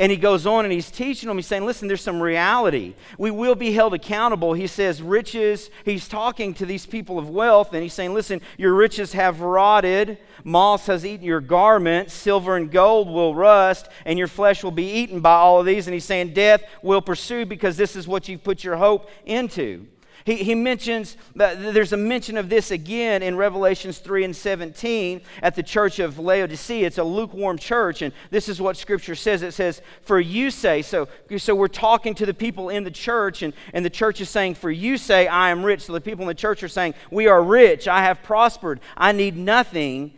And 0.00 0.12
he 0.12 0.16
goes 0.16 0.46
on 0.46 0.64
and 0.64 0.72
he's 0.72 0.92
teaching 0.92 1.26
them. 1.26 1.38
He's 1.38 1.48
saying, 1.48 1.66
listen, 1.66 1.88
there's 1.88 2.02
some 2.02 2.22
reality. 2.22 2.94
We 3.18 3.32
will 3.32 3.56
be 3.56 3.72
held 3.72 3.94
accountable. 3.94 4.52
He 4.52 4.68
says, 4.68 5.02
riches, 5.02 5.70
he's 5.84 6.06
talking 6.06 6.54
to 6.54 6.64
these 6.64 6.86
people 6.86 7.18
of 7.18 7.28
wealth, 7.28 7.72
and 7.72 7.82
he's 7.82 7.94
saying, 7.94 8.14
listen, 8.14 8.40
your 8.56 8.74
riches 8.74 9.12
have 9.14 9.40
rotted. 9.40 10.18
Moss 10.44 10.86
has 10.86 11.04
eaten 11.04 11.26
your 11.26 11.40
garments. 11.40 12.14
Silver 12.14 12.56
and 12.56 12.70
gold 12.70 13.08
will 13.08 13.34
rust, 13.34 13.88
and 14.04 14.20
your 14.20 14.28
flesh 14.28 14.62
will 14.62 14.70
be 14.70 14.88
eaten 14.88 15.18
by 15.18 15.34
all 15.34 15.58
of 15.58 15.66
these. 15.66 15.88
And 15.88 15.94
he's 15.94 16.04
saying, 16.04 16.32
death 16.32 16.62
will 16.80 17.02
pursue 17.02 17.44
because 17.44 17.76
this 17.76 17.96
is 17.96 18.06
what 18.06 18.28
you've 18.28 18.44
put 18.44 18.62
your 18.62 18.76
hope 18.76 19.10
into. 19.26 19.84
He, 20.28 20.34
he 20.36 20.54
mentions, 20.54 21.16
that 21.36 21.72
there's 21.72 21.94
a 21.94 21.96
mention 21.96 22.36
of 22.36 22.50
this 22.50 22.70
again 22.70 23.22
in 23.22 23.38
Revelations 23.38 23.96
3 23.96 24.24
and 24.24 24.36
17 24.36 25.22
at 25.42 25.54
the 25.54 25.62
church 25.62 26.00
of 26.00 26.18
Laodicea. 26.18 26.86
It's 26.86 26.98
a 26.98 27.02
lukewarm 27.02 27.56
church, 27.56 28.02
and 28.02 28.12
this 28.30 28.46
is 28.46 28.60
what 28.60 28.76
Scripture 28.76 29.14
says. 29.14 29.42
It 29.42 29.54
says, 29.54 29.80
For 30.02 30.20
you 30.20 30.50
say, 30.50 30.82
so, 30.82 31.08
so 31.38 31.54
we're 31.54 31.66
talking 31.66 32.14
to 32.16 32.26
the 32.26 32.34
people 32.34 32.68
in 32.68 32.84
the 32.84 32.90
church, 32.90 33.40
and, 33.40 33.54
and 33.72 33.82
the 33.86 33.90
church 33.90 34.20
is 34.20 34.28
saying, 34.28 34.56
For 34.56 34.70
you 34.70 34.98
say, 34.98 35.26
I 35.26 35.48
am 35.48 35.64
rich. 35.64 35.84
So 35.84 35.94
the 35.94 36.00
people 36.02 36.24
in 36.24 36.28
the 36.28 36.34
church 36.34 36.62
are 36.62 36.68
saying, 36.68 36.92
We 37.10 37.26
are 37.26 37.42
rich, 37.42 37.88
I 37.88 38.02
have 38.02 38.22
prospered, 38.22 38.80
I 38.98 39.12
need 39.12 39.34
nothing. 39.34 40.12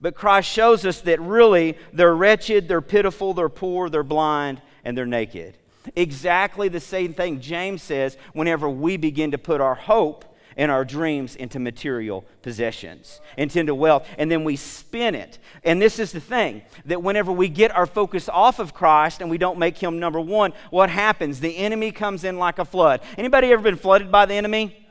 But 0.00 0.14
Christ 0.14 0.48
shows 0.48 0.86
us 0.86 1.00
that 1.00 1.20
really 1.20 1.76
they're 1.92 2.14
wretched, 2.14 2.68
they're 2.68 2.80
pitiful, 2.80 3.34
they're 3.34 3.48
poor, 3.48 3.90
they're 3.90 4.04
blind, 4.04 4.62
and 4.84 4.96
they're 4.96 5.04
naked. 5.04 5.58
Exactly 5.96 6.68
the 6.68 6.80
same 6.80 7.14
thing 7.14 7.40
James 7.40 7.82
says 7.82 8.16
whenever 8.32 8.68
we 8.68 8.96
begin 8.96 9.30
to 9.30 9.38
put 9.38 9.60
our 9.60 9.74
hope 9.74 10.24
and 10.56 10.70
our 10.70 10.84
dreams 10.84 11.36
into 11.36 11.58
material 11.58 12.24
possessions, 12.42 13.20
into 13.36 13.74
wealth, 13.74 14.06
and 14.18 14.30
then 14.30 14.44
we 14.44 14.56
spin 14.56 15.14
it. 15.14 15.38
And 15.64 15.80
this 15.80 15.98
is 15.98 16.12
the 16.12 16.20
thing 16.20 16.62
that 16.84 17.02
whenever 17.02 17.32
we 17.32 17.48
get 17.48 17.74
our 17.74 17.86
focus 17.86 18.28
off 18.28 18.58
of 18.58 18.74
Christ 18.74 19.20
and 19.20 19.30
we 19.30 19.38
don't 19.38 19.58
make 19.58 19.78
him 19.78 19.98
number 19.98 20.20
one, 20.20 20.52
what 20.70 20.90
happens? 20.90 21.40
The 21.40 21.56
enemy 21.56 21.92
comes 21.92 22.24
in 22.24 22.38
like 22.38 22.58
a 22.58 22.64
flood. 22.64 23.00
Anybody 23.16 23.52
ever 23.52 23.62
been 23.62 23.76
flooded 23.76 24.10
by 24.10 24.26
the 24.26 24.34
enemy? 24.34 24.86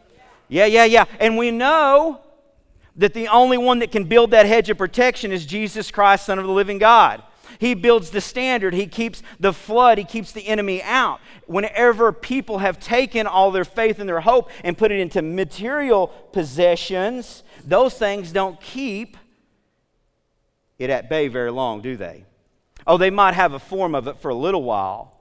Yeah, 0.48 0.66
yeah, 0.66 0.86
yeah. 0.86 1.06
And 1.20 1.38
we 1.38 1.52
know 1.52 2.22
that 2.96 3.14
the 3.14 3.28
only 3.28 3.58
one 3.58 3.80
that 3.80 3.92
can 3.92 4.06
build 4.06 4.32
that 4.32 4.46
hedge 4.46 4.70
of 4.70 4.78
protection 4.78 5.32
is 5.32 5.46
Jesus 5.46 5.92
Christ, 5.92 6.26
Son 6.26 6.40
of 6.40 6.46
the 6.46 6.52
living 6.52 6.80
God. 6.80 7.22
He 7.58 7.74
builds 7.74 8.12
the 8.12 8.22
standard. 8.22 8.74
He 8.74 8.88
keeps 8.88 9.24
the 9.40 9.54
flood. 9.54 9.98
He 9.98 10.04
keeps 10.04 10.32
the 10.32 10.48
enemy 10.48 10.84
out. 10.84 11.20
Whenever 11.48 12.12
people 12.12 12.60
have 12.60 12.80
taken 12.80 13.26
all 13.26 13.52
their 13.52 13.66
faith 13.66 14.00
and 14.00 14.08
their 14.08 14.22
hope 14.22 14.50
and 14.64 14.78
put 14.78 14.92
it 14.92 15.00
into 15.00 15.22
material 15.22 16.08
possessions, 16.32 17.44
those 17.66 17.96
things 17.96 18.32
don't 18.32 18.60
keep 18.62 19.18
it 20.78 20.90
at 20.90 21.10
bay 21.10 21.28
very 21.28 21.52
long, 21.52 21.82
do 21.82 21.98
they? 21.98 22.26
Oh, 22.88 22.98
they 22.98 23.10
might 23.10 23.34
have 23.34 23.54
a 23.54 23.60
form 23.60 23.94
of 23.94 24.08
it 24.08 24.18
for 24.18 24.30
a 24.30 24.36
little 24.36 24.64
while, 24.64 25.20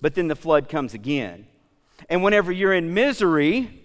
but 0.00 0.14
then 0.14 0.28
the 0.28 0.36
flood 0.36 0.68
comes 0.68 0.92
again. 0.94 1.46
And 2.08 2.22
whenever 2.22 2.52
you're 2.52 2.74
in 2.74 2.94
misery, 2.94 3.84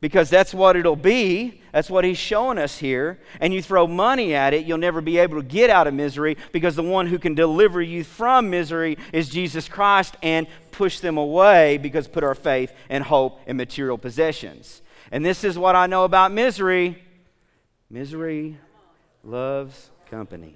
because 0.00 0.30
that's 0.30 0.54
what 0.54 0.76
it'll 0.76 0.96
be. 0.96 1.60
That's 1.72 1.90
what 1.90 2.04
he's 2.04 2.18
showing 2.18 2.58
us 2.58 2.78
here. 2.78 3.18
And 3.40 3.52
you 3.52 3.62
throw 3.62 3.86
money 3.86 4.34
at 4.34 4.54
it, 4.54 4.64
you'll 4.64 4.78
never 4.78 5.00
be 5.00 5.18
able 5.18 5.40
to 5.40 5.46
get 5.46 5.70
out 5.70 5.86
of 5.86 5.94
misery 5.94 6.36
because 6.52 6.76
the 6.76 6.82
one 6.82 7.06
who 7.08 7.18
can 7.18 7.34
deliver 7.34 7.82
you 7.82 8.04
from 8.04 8.50
misery 8.50 8.96
is 9.12 9.28
Jesus 9.28 9.68
Christ 9.68 10.16
and 10.22 10.46
push 10.70 11.00
them 11.00 11.16
away 11.18 11.78
because 11.78 12.06
put 12.06 12.24
our 12.24 12.34
faith 12.34 12.72
and 12.88 13.04
hope 13.04 13.40
in 13.46 13.56
material 13.56 13.98
possessions. 13.98 14.82
And 15.10 15.24
this 15.24 15.42
is 15.42 15.58
what 15.58 15.74
I 15.74 15.86
know 15.86 16.04
about 16.04 16.32
misery 16.32 17.02
misery 17.90 18.58
loves 19.24 19.90
company. 20.10 20.54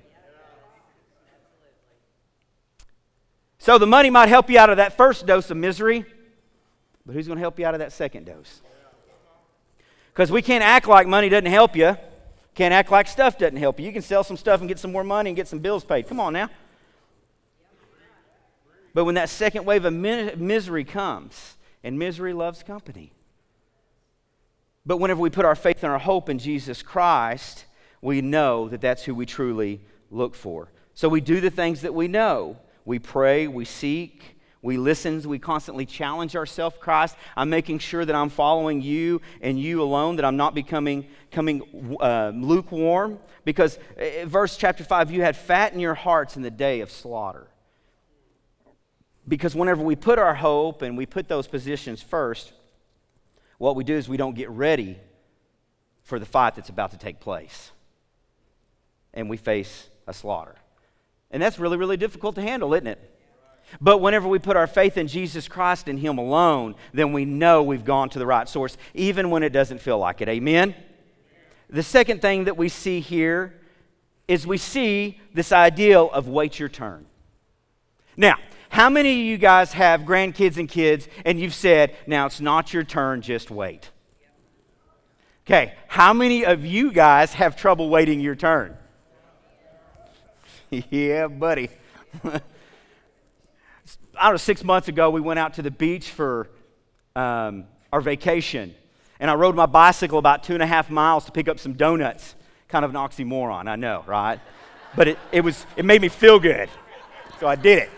So 3.59 3.79
the 3.79 3.87
money 3.87 4.11
might 4.11 4.29
help 4.29 4.51
you 4.51 4.59
out 4.59 4.71
of 4.71 4.79
that 4.79 4.97
first 4.97 5.25
dose 5.25 5.51
of 5.51 5.57
misery, 5.57 6.05
but 7.07 7.15
who's 7.15 7.27
going 7.27 7.37
to 7.37 7.41
help 7.41 7.59
you 7.59 7.67
out 7.67 7.75
of 7.75 7.79
that 7.79 7.93
second 7.93 8.27
dose? 8.27 8.61
Because 10.13 10.31
we 10.31 10.43
can't 10.43 10.63
act 10.63 10.87
like 10.87 11.07
money 11.07 11.29
doesn't 11.29 11.47
help 11.47 11.77
you. 11.77 11.97
Can't 12.55 12.75
act 12.75 12.91
like 12.91 13.09
stuff 13.09 13.39
doesn't 13.39 13.57
help 13.57 13.81
you. 13.81 13.87
You 13.87 13.93
can 13.93 14.03
sell 14.03 14.23
some 14.23 14.37
stuff 14.37 14.61
and 14.61 14.69
get 14.69 14.79
some 14.79 14.93
more 14.93 15.05
money 15.05 15.31
and 15.31 15.37
get 15.37 15.49
some 15.49 15.59
bills 15.59 15.85
paid. 15.85 16.07
Come 16.07 16.21
on 16.21 16.33
now. 16.35 16.51
But 18.95 19.07
when 19.07 19.15
that 19.15 19.31
second 19.31 19.65
wave 19.65 19.87
of 19.87 19.95
misery 19.95 20.85
comes, 20.85 21.57
and 21.83 21.99
misery 21.99 22.33
loves 22.33 22.63
company. 22.63 23.13
But 24.85 24.99
whenever 24.99 25.21
we 25.21 25.31
put 25.31 25.45
our 25.45 25.55
faith 25.55 25.83
and 25.83 25.93
our 25.93 25.99
hope 25.99 26.29
in 26.29 26.39
Jesus 26.39 26.83
Christ, 26.83 27.65
we 28.01 28.21
know 28.21 28.69
that 28.69 28.81
that's 28.81 29.05
who 29.05 29.15
we 29.15 29.27
truly 29.27 29.81
look 30.11 30.35
for. 30.35 30.71
So 30.95 31.09
we 31.09 31.21
do 31.21 31.41
the 31.41 31.51
things 31.51 31.81
that 31.83 31.95
we 31.95 32.09
know. 32.09 32.59
We 32.85 32.99
pray, 32.99 33.49
we 33.49 33.65
seek, 33.65 34.32
we 34.63 34.77
listen, 34.77 35.21
we 35.29 35.41
constantly 35.41 35.85
challenge 35.85 36.37
ourselves, 36.37 36.77
Christ. 36.79 37.17
I'm 37.37 37.51
making 37.51 37.81
sure 37.81 38.05
that 38.05 38.15
I'm 38.15 38.29
following 38.29 38.81
you 38.81 39.21
and 39.41 39.61
you 39.61 39.83
alone, 39.83 40.17
that 40.17 40.25
I'm 40.25 40.37
not 40.37 40.55
becoming, 40.55 41.09
coming, 41.33 41.97
uh, 42.01 42.31
lukewarm. 42.33 43.19
Because 43.45 43.77
uh, 43.99 44.25
verse 44.25 44.57
chapter 44.57 44.85
5, 44.85 45.11
you 45.11 45.23
had 45.23 45.37
fat 45.37 45.73
in 45.73 45.81
your 45.81 45.95
hearts 45.95 46.37
in 46.37 46.43
the 46.43 46.51
day 46.51 46.81
of 46.81 46.93
slaughter. 46.93 47.49
Because 49.27 49.53
whenever 49.57 49.83
we 49.83 49.97
put 49.97 50.21
our 50.21 50.35
hope 50.35 50.83
and 50.83 50.97
we 50.97 51.07
put 51.07 51.27
those 51.27 51.49
positions 51.49 52.01
first, 52.01 52.53
what 53.59 53.75
we 53.75 53.83
do 53.83 53.95
is 53.95 54.09
we 54.09 54.17
don't 54.17 54.37
get 54.37 54.49
ready 54.51 54.97
for 56.05 56.21
the 56.21 56.27
fight 56.27 56.55
that's 56.55 56.69
about 56.69 56.93
to 56.93 56.99
take 56.99 57.19
place. 57.19 57.73
And 59.13 59.29
we 59.29 59.37
face 59.37 59.89
a 60.07 60.15
slaughter. 60.15 60.55
And 61.33 61.43
that's 61.43 61.59
really, 61.59 61.77
really 61.77 61.97
difficult 61.97 62.37
to 62.37 62.43
handle, 62.43 62.73
isn't 62.75 62.87
it? 62.87 63.12
But 63.81 63.99
whenever 63.99 64.29
we 64.29 64.39
put 64.39 64.57
our 64.57 64.67
faith 64.67 64.97
in 64.97 65.09
Jesus 65.09 65.49
Christ 65.49 65.89
and 65.89 65.99
Him 65.99 66.19
alone, 66.19 66.75
then 66.93 67.13
we 67.13 67.25
know 67.25 67.63
we've 67.63 67.85
gone 67.85 68.11
to 68.11 68.19
the 68.19 68.27
right 68.27 68.49
source, 68.49 68.77
even 68.95 69.31
when 69.31 69.43
it 69.43 69.51
doesn't 69.51 69.79
feel 69.79 69.99
like 69.99 70.21
it. 70.21 70.29
Amen? 70.29 70.75
The 71.69 71.83
second 71.83 72.21
thing 72.21 72.45
that 72.45 72.57
we 72.57 72.69
see 72.69 73.01
here 73.01 73.55
is 74.29 74.47
we 74.47 74.59
see 74.59 75.21
this 75.35 75.53
ideal 75.53 76.11
of 76.11 76.29
wait 76.29 76.59
your 76.59 76.69
turn. 76.69 77.07
Now, 78.17 78.37
how 78.69 78.89
many 78.89 79.21
of 79.21 79.27
you 79.27 79.39
guys 79.39 79.73
have 79.73 80.03
grandkids 80.03 80.57
and 80.57 80.69
kids 80.69 81.09
and 81.25 81.41
you've 81.41 81.55
said, 81.55 81.97
now 82.07 82.27
it's 82.27 82.41
not 82.41 82.73
your 82.73 82.85
turn, 82.85 83.23
just 83.23 83.51
wait? 83.51 83.91
Okay, 85.47 85.75
how 85.89 86.13
many 86.13 86.45
of 86.45 86.65
you 86.65 86.93
guys 86.93 87.35
have 87.35 87.57
trouble 87.57 87.89
waiting 87.91 88.21
your 88.21 88.37
turn? 88.37 88.77
yeah, 90.71 91.27
buddy. 91.27 91.69
I 94.23 94.27
don't 94.27 94.35
know, 94.35 94.39
six 94.39 94.63
months 94.63 94.87
ago, 94.87 95.11
we 95.11 95.21
went 95.21 95.41
out 95.41 95.55
to 95.55 95.63
the 95.63 95.71
beach 95.73 96.11
for 96.11 96.49
um, 97.17 97.65
our 97.93 98.01
vacation. 98.01 98.73
And 99.19 99.29
I 99.29 99.35
rode 99.35 99.57
my 99.57 99.67
bicycle 99.67 100.17
about 100.17 100.45
two 100.45 100.55
and 100.55 100.63
a 100.63 100.67
half 100.67 100.91
miles 100.91 101.25
to 101.25 101.33
pick 101.33 101.49
up 101.49 101.59
some 101.59 101.73
donuts. 101.73 102.37
Kind 102.69 102.85
of 102.85 102.93
an 102.93 102.97
oxymoron, 102.97 103.67
I 103.67 103.75
know, 103.75 104.05
right? 104.07 104.39
But 104.95 105.09
it, 105.09 105.19
it, 105.33 105.41
was, 105.41 105.67
it 105.77 105.85
made 105.85 106.01
me 106.01 106.09
feel 106.09 106.39
good. 106.39 106.69
So 107.41 107.49
I 107.49 107.57
did 107.57 107.79
it. 107.79 107.91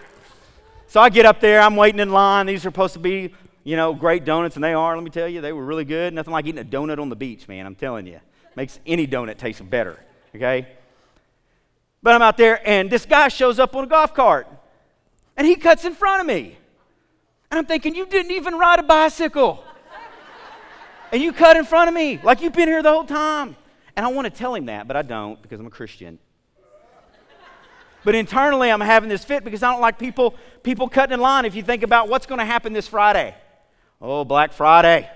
So 0.87 0.99
I 0.99 1.11
get 1.11 1.27
up 1.27 1.41
there, 1.41 1.61
I'm 1.61 1.77
waiting 1.77 2.01
in 2.01 2.11
line. 2.11 2.47
These 2.47 2.61
are 2.61 2.71
supposed 2.71 2.95
to 2.95 3.01
be, 3.01 3.35
you 3.63 3.77
know, 3.77 3.93
great 3.93 4.25
donuts, 4.25 4.55
and 4.55 4.65
they 4.65 4.73
are, 4.73 4.95
let 4.95 5.05
me 5.05 5.11
tell 5.11 5.29
you. 5.29 5.43
They 5.43 5.53
were 5.53 5.67
really 5.67 5.85
good. 5.85 6.15
Nothing 6.15 6.33
like 6.33 6.47
eating 6.47 6.63
a 6.63 6.65
donut 6.65 6.99
on 6.99 7.11
the 7.11 7.17
beach, 7.17 7.49
man, 7.49 7.67
I'm 7.67 7.75
telling 7.75 8.07
you. 8.07 8.21
Makes 8.57 8.81
any 8.87 9.07
donut 9.07 9.37
taste 9.37 9.69
better, 9.69 10.01
okay? 10.35 10.69
But 12.03 12.15
I'm 12.15 12.23
out 12.23 12.39
there, 12.39 12.67
and 12.67 12.91
this 12.91 13.05
guy 13.05 13.29
shows 13.29 13.59
up 13.59 13.77
on 13.77 13.85
a 13.85 13.87
golf 13.87 14.15
cart 14.15 14.49
and 15.37 15.47
he 15.47 15.57
cuts 15.57 15.85
in 15.85 15.95
front 15.95 16.21
of 16.21 16.27
me. 16.27 16.57
And 17.51 17.59
I'm 17.59 17.67
thinking, 17.67 17.95
you 17.95 18.07
didn't 18.07 18.33
even 18.33 18.55
ride 18.55 18.81
a 18.81 18.83
bicycle. 18.83 19.63
and 21.13 21.23
you 21.23 21.33
cut 21.33 21.57
in 21.57 21.65
front 21.65 21.89
of 21.89 21.95
me 21.95 22.19
like 22.23 22.41
you've 22.41 22.53
been 22.53 22.69
here 22.69 22.83
the 22.83 22.93
whole 22.93 23.05
time. 23.05 23.57
And 23.97 24.05
I 24.05 24.09
want 24.09 24.27
to 24.27 24.31
tell 24.31 24.55
him 24.55 24.67
that, 24.67 24.89
but 24.89 24.97
I 24.97 25.03
don't 25.03 25.41
because 25.41 25.61
I'm 25.61 25.67
a 25.67 25.71
Christian. 25.71 26.19
But 28.05 28.15
internally, 28.15 28.71
I'm 28.71 28.81
having 28.81 29.09
this 29.09 29.25
fit 29.25 29.45
because 29.45 29.63
I 29.63 29.71
don't 29.71 29.81
like 29.81 29.99
people, 29.99 30.35
people 30.63 30.89
cutting 30.89 31.15
in 31.15 31.21
line. 31.21 31.47
If 31.47 31.55
you 31.55 31.63
think 31.63 31.83
about 31.83 32.09
what's 32.09 32.27
going 32.27 32.39
to 32.39 32.45
happen 32.45 32.73
this 32.73 32.87
Friday, 32.87 33.35
oh, 34.01 34.25
Black 34.25 34.53
Friday. 34.53 35.09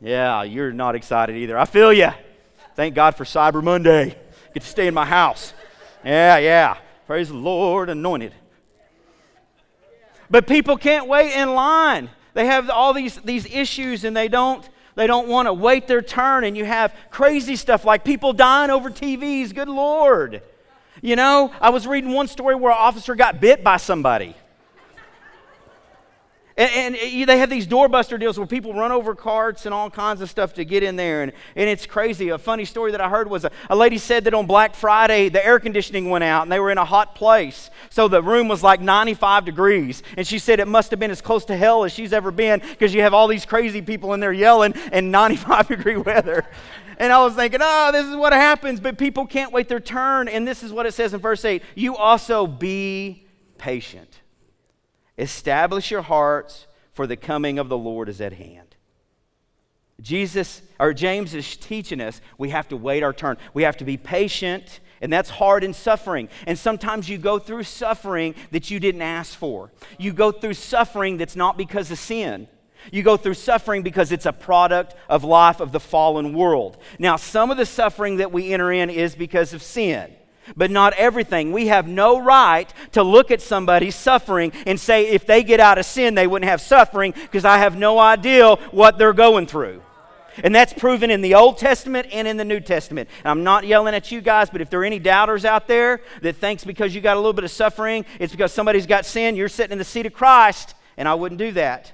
Yeah, 0.00 0.44
you're 0.44 0.72
not 0.72 0.94
excited 0.94 1.36
either. 1.36 1.58
I 1.58 1.66
feel 1.66 1.92
you. 1.92 2.10
Thank 2.74 2.94
God 2.94 3.16
for 3.16 3.24
Cyber 3.24 3.62
Monday. 3.62 4.16
Get 4.54 4.62
to 4.62 4.68
stay 4.68 4.86
in 4.86 4.94
my 4.94 5.04
house. 5.04 5.52
Yeah, 6.02 6.38
yeah. 6.38 6.78
Praise 7.06 7.28
the 7.28 7.34
Lord, 7.34 7.90
anointed. 7.90 8.32
But 10.30 10.46
people 10.46 10.76
can't 10.76 11.08
wait 11.08 11.34
in 11.34 11.54
line. 11.54 12.10
They 12.34 12.46
have 12.46 12.70
all 12.70 12.94
these, 12.94 13.16
these 13.16 13.46
issues 13.46 14.04
and 14.04 14.16
they 14.16 14.28
don't, 14.28 14.68
they 14.94 15.06
don't 15.06 15.28
want 15.28 15.46
to 15.46 15.52
wait 15.52 15.88
their 15.88 16.02
turn. 16.02 16.44
And 16.44 16.56
you 16.56 16.64
have 16.64 16.94
crazy 17.10 17.56
stuff 17.56 17.84
like 17.84 18.04
people 18.04 18.32
dying 18.32 18.70
over 18.70 18.90
TVs. 18.90 19.54
Good 19.54 19.68
Lord. 19.68 20.42
You 21.02 21.16
know, 21.16 21.52
I 21.60 21.70
was 21.70 21.86
reading 21.86 22.12
one 22.12 22.28
story 22.28 22.54
where 22.54 22.70
an 22.72 22.78
officer 22.78 23.14
got 23.14 23.40
bit 23.40 23.64
by 23.64 23.78
somebody. 23.78 24.36
And, 26.60 26.94
and, 26.94 27.26
they 27.26 27.38
have 27.38 27.48
these 27.48 27.66
doorbuster 27.66 28.20
deals 28.20 28.36
where 28.36 28.46
people 28.46 28.74
run 28.74 28.92
over 28.92 29.14
carts 29.14 29.64
and 29.64 29.74
all 29.74 29.88
kinds 29.88 30.20
of 30.20 30.28
stuff 30.28 30.52
to 30.54 30.64
get 30.66 30.82
in 30.82 30.94
there. 30.94 31.22
And, 31.22 31.32
and 31.56 31.70
it's 31.70 31.86
crazy. 31.86 32.28
A 32.28 32.36
funny 32.36 32.66
story 32.66 32.92
that 32.92 33.00
I 33.00 33.08
heard 33.08 33.30
was 33.30 33.46
a, 33.46 33.50
a 33.70 33.76
lady 33.76 33.96
said 33.96 34.24
that 34.24 34.34
on 34.34 34.44
Black 34.44 34.74
Friday, 34.74 35.30
the 35.30 35.44
air 35.44 35.58
conditioning 35.58 36.10
went 36.10 36.22
out 36.22 36.42
and 36.42 36.52
they 36.52 36.60
were 36.60 36.70
in 36.70 36.76
a 36.76 36.84
hot 36.84 37.14
place. 37.14 37.70
So 37.88 38.08
the 38.08 38.22
room 38.22 38.46
was 38.46 38.62
like 38.62 38.82
95 38.82 39.46
degrees. 39.46 40.02
And 40.18 40.26
she 40.26 40.38
said 40.38 40.60
it 40.60 40.68
must 40.68 40.90
have 40.90 41.00
been 41.00 41.10
as 41.10 41.22
close 41.22 41.46
to 41.46 41.56
hell 41.56 41.84
as 41.84 41.92
she's 41.92 42.12
ever 42.12 42.30
been 42.30 42.60
because 42.60 42.92
you 42.92 43.00
have 43.00 43.14
all 43.14 43.26
these 43.26 43.46
crazy 43.46 43.80
people 43.80 44.12
in 44.12 44.20
there 44.20 44.30
yelling 44.30 44.74
in 44.92 45.10
95 45.10 45.68
degree 45.68 45.96
weather. 45.96 46.44
And 46.98 47.10
I 47.10 47.24
was 47.24 47.36
thinking, 47.36 47.60
oh, 47.62 47.90
this 47.90 48.04
is 48.04 48.14
what 48.14 48.34
happens. 48.34 48.80
But 48.80 48.98
people 48.98 49.26
can't 49.26 49.50
wait 49.50 49.68
their 49.68 49.80
turn. 49.80 50.28
And 50.28 50.46
this 50.46 50.62
is 50.62 50.74
what 50.74 50.84
it 50.84 50.92
says 50.92 51.14
in 51.14 51.20
verse 51.20 51.42
8 51.42 51.62
You 51.74 51.96
also 51.96 52.46
be 52.46 53.24
patient. 53.56 54.19
Establish 55.20 55.90
your 55.90 56.02
hearts, 56.02 56.66
for 56.92 57.06
the 57.06 57.16
coming 57.16 57.58
of 57.58 57.68
the 57.68 57.78
Lord 57.78 58.08
is 58.08 58.20
at 58.20 58.32
hand. 58.32 58.76
Jesus, 60.00 60.62
or 60.78 60.94
James 60.94 61.34
is 61.34 61.56
teaching 61.56 62.00
us 62.00 62.20
we 62.38 62.50
have 62.50 62.68
to 62.68 62.76
wait 62.76 63.02
our 63.02 63.12
turn. 63.12 63.36
We 63.52 63.64
have 63.64 63.76
to 63.78 63.84
be 63.84 63.98
patient, 63.98 64.80
and 65.02 65.12
that's 65.12 65.28
hard 65.28 65.62
in 65.62 65.74
suffering. 65.74 66.30
And 66.46 66.58
sometimes 66.58 67.08
you 67.08 67.18
go 67.18 67.38
through 67.38 67.64
suffering 67.64 68.34
that 68.50 68.70
you 68.70 68.80
didn't 68.80 69.02
ask 69.02 69.38
for. 69.38 69.70
You 69.98 70.12
go 70.14 70.32
through 70.32 70.54
suffering 70.54 71.18
that's 71.18 71.36
not 71.36 71.58
because 71.58 71.90
of 71.90 71.98
sin. 71.98 72.48
You 72.90 73.02
go 73.02 73.18
through 73.18 73.34
suffering 73.34 73.82
because 73.82 74.10
it's 74.10 74.24
a 74.24 74.32
product 74.32 74.94
of 75.06 75.22
life 75.22 75.60
of 75.60 75.70
the 75.70 75.80
fallen 75.80 76.32
world. 76.32 76.78
Now, 76.98 77.16
some 77.16 77.50
of 77.50 77.58
the 77.58 77.66
suffering 77.66 78.16
that 78.16 78.32
we 78.32 78.54
enter 78.54 78.72
in 78.72 78.88
is 78.88 79.14
because 79.14 79.52
of 79.52 79.62
sin 79.62 80.10
but 80.56 80.70
not 80.70 80.92
everything. 80.94 81.52
We 81.52 81.68
have 81.68 81.86
no 81.86 82.20
right 82.20 82.72
to 82.92 83.02
look 83.02 83.30
at 83.30 83.40
somebody 83.40 83.90
suffering 83.90 84.52
and 84.66 84.78
say 84.78 85.08
if 85.08 85.26
they 85.26 85.42
get 85.42 85.60
out 85.60 85.78
of 85.78 85.86
sin, 85.86 86.14
they 86.14 86.26
wouldn't 86.26 86.48
have 86.48 86.60
suffering 86.60 87.12
because 87.12 87.44
I 87.44 87.58
have 87.58 87.76
no 87.76 87.98
idea 87.98 88.54
what 88.70 88.98
they're 88.98 89.12
going 89.12 89.46
through. 89.46 89.82
And 90.42 90.54
that's 90.54 90.72
proven 90.72 91.10
in 91.10 91.20
the 91.20 91.34
Old 91.34 91.58
Testament 91.58 92.08
and 92.12 92.26
in 92.26 92.36
the 92.36 92.44
New 92.44 92.60
Testament. 92.60 93.08
And 93.18 93.30
I'm 93.30 93.44
not 93.44 93.66
yelling 93.66 93.94
at 93.94 94.10
you 94.10 94.20
guys, 94.20 94.48
but 94.48 94.60
if 94.60 94.70
there 94.70 94.80
are 94.80 94.84
any 94.84 94.98
doubters 94.98 95.44
out 95.44 95.66
there 95.66 96.00
that 96.22 96.36
thinks 96.36 96.64
because 96.64 96.94
you 96.94 97.00
got 97.00 97.16
a 97.16 97.20
little 97.20 97.32
bit 97.32 97.44
of 97.44 97.50
suffering, 97.50 98.04
it's 98.18 98.32
because 98.32 98.52
somebody's 98.52 98.86
got 98.86 99.04
sin, 99.04 99.36
you're 99.36 99.48
sitting 99.48 99.72
in 99.72 99.78
the 99.78 99.84
seat 99.84 100.06
of 100.06 100.12
Christ, 100.12 100.74
and 100.96 101.08
I 101.08 101.14
wouldn't 101.14 101.38
do 101.38 101.52
that. 101.52 101.92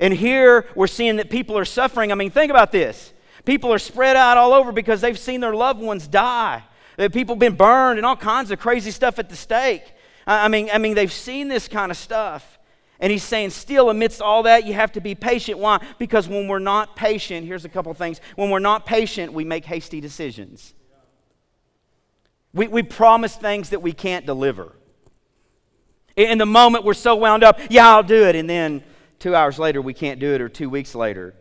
And 0.00 0.14
here 0.14 0.66
we're 0.74 0.86
seeing 0.86 1.16
that 1.16 1.30
people 1.30 1.58
are 1.58 1.64
suffering. 1.64 2.12
I 2.12 2.14
mean, 2.14 2.30
think 2.30 2.50
about 2.50 2.72
this. 2.72 3.12
People 3.44 3.72
are 3.72 3.78
spread 3.78 4.16
out 4.16 4.36
all 4.36 4.52
over 4.52 4.72
because 4.72 5.00
they've 5.00 5.18
seen 5.18 5.40
their 5.40 5.54
loved 5.54 5.80
ones 5.80 6.06
die. 6.06 6.62
Uh, 6.98 7.08
people 7.08 7.34
have 7.34 7.40
been 7.40 7.54
burned 7.54 7.98
and 7.98 8.06
all 8.06 8.16
kinds 8.16 8.50
of 8.50 8.58
crazy 8.58 8.90
stuff 8.90 9.18
at 9.18 9.28
the 9.28 9.36
stake. 9.36 9.84
I 10.26 10.48
mean, 10.48 10.68
I 10.72 10.78
mean, 10.78 10.94
they've 10.94 11.12
seen 11.12 11.48
this 11.48 11.68
kind 11.68 11.90
of 11.90 11.96
stuff. 11.96 12.58
And 13.00 13.12
he's 13.12 13.22
saying, 13.22 13.50
still, 13.50 13.90
amidst 13.90 14.20
all 14.20 14.42
that, 14.42 14.66
you 14.66 14.74
have 14.74 14.92
to 14.92 15.00
be 15.00 15.14
patient. 15.14 15.58
Why? 15.58 15.80
Because 15.98 16.28
when 16.28 16.48
we're 16.48 16.58
not 16.58 16.96
patient, 16.96 17.46
here's 17.46 17.64
a 17.64 17.68
couple 17.68 17.94
things. 17.94 18.20
When 18.34 18.50
we're 18.50 18.58
not 18.58 18.86
patient, 18.86 19.32
we 19.32 19.44
make 19.44 19.64
hasty 19.64 20.00
decisions. 20.00 20.74
We, 22.52 22.66
we 22.66 22.82
promise 22.82 23.36
things 23.36 23.70
that 23.70 23.82
we 23.82 23.92
can't 23.92 24.26
deliver. 24.26 24.74
In 26.16 26.38
the 26.38 26.46
moment, 26.46 26.84
we're 26.84 26.94
so 26.94 27.14
wound 27.14 27.44
up, 27.44 27.60
yeah, 27.70 27.88
I'll 27.88 28.02
do 28.02 28.24
it. 28.24 28.34
And 28.34 28.50
then 28.50 28.82
two 29.20 29.36
hours 29.36 29.58
later, 29.60 29.80
we 29.80 29.94
can't 29.94 30.18
do 30.18 30.34
it, 30.34 30.40
or 30.40 30.48
two 30.48 30.68
weeks 30.68 30.96
later, 30.96 31.34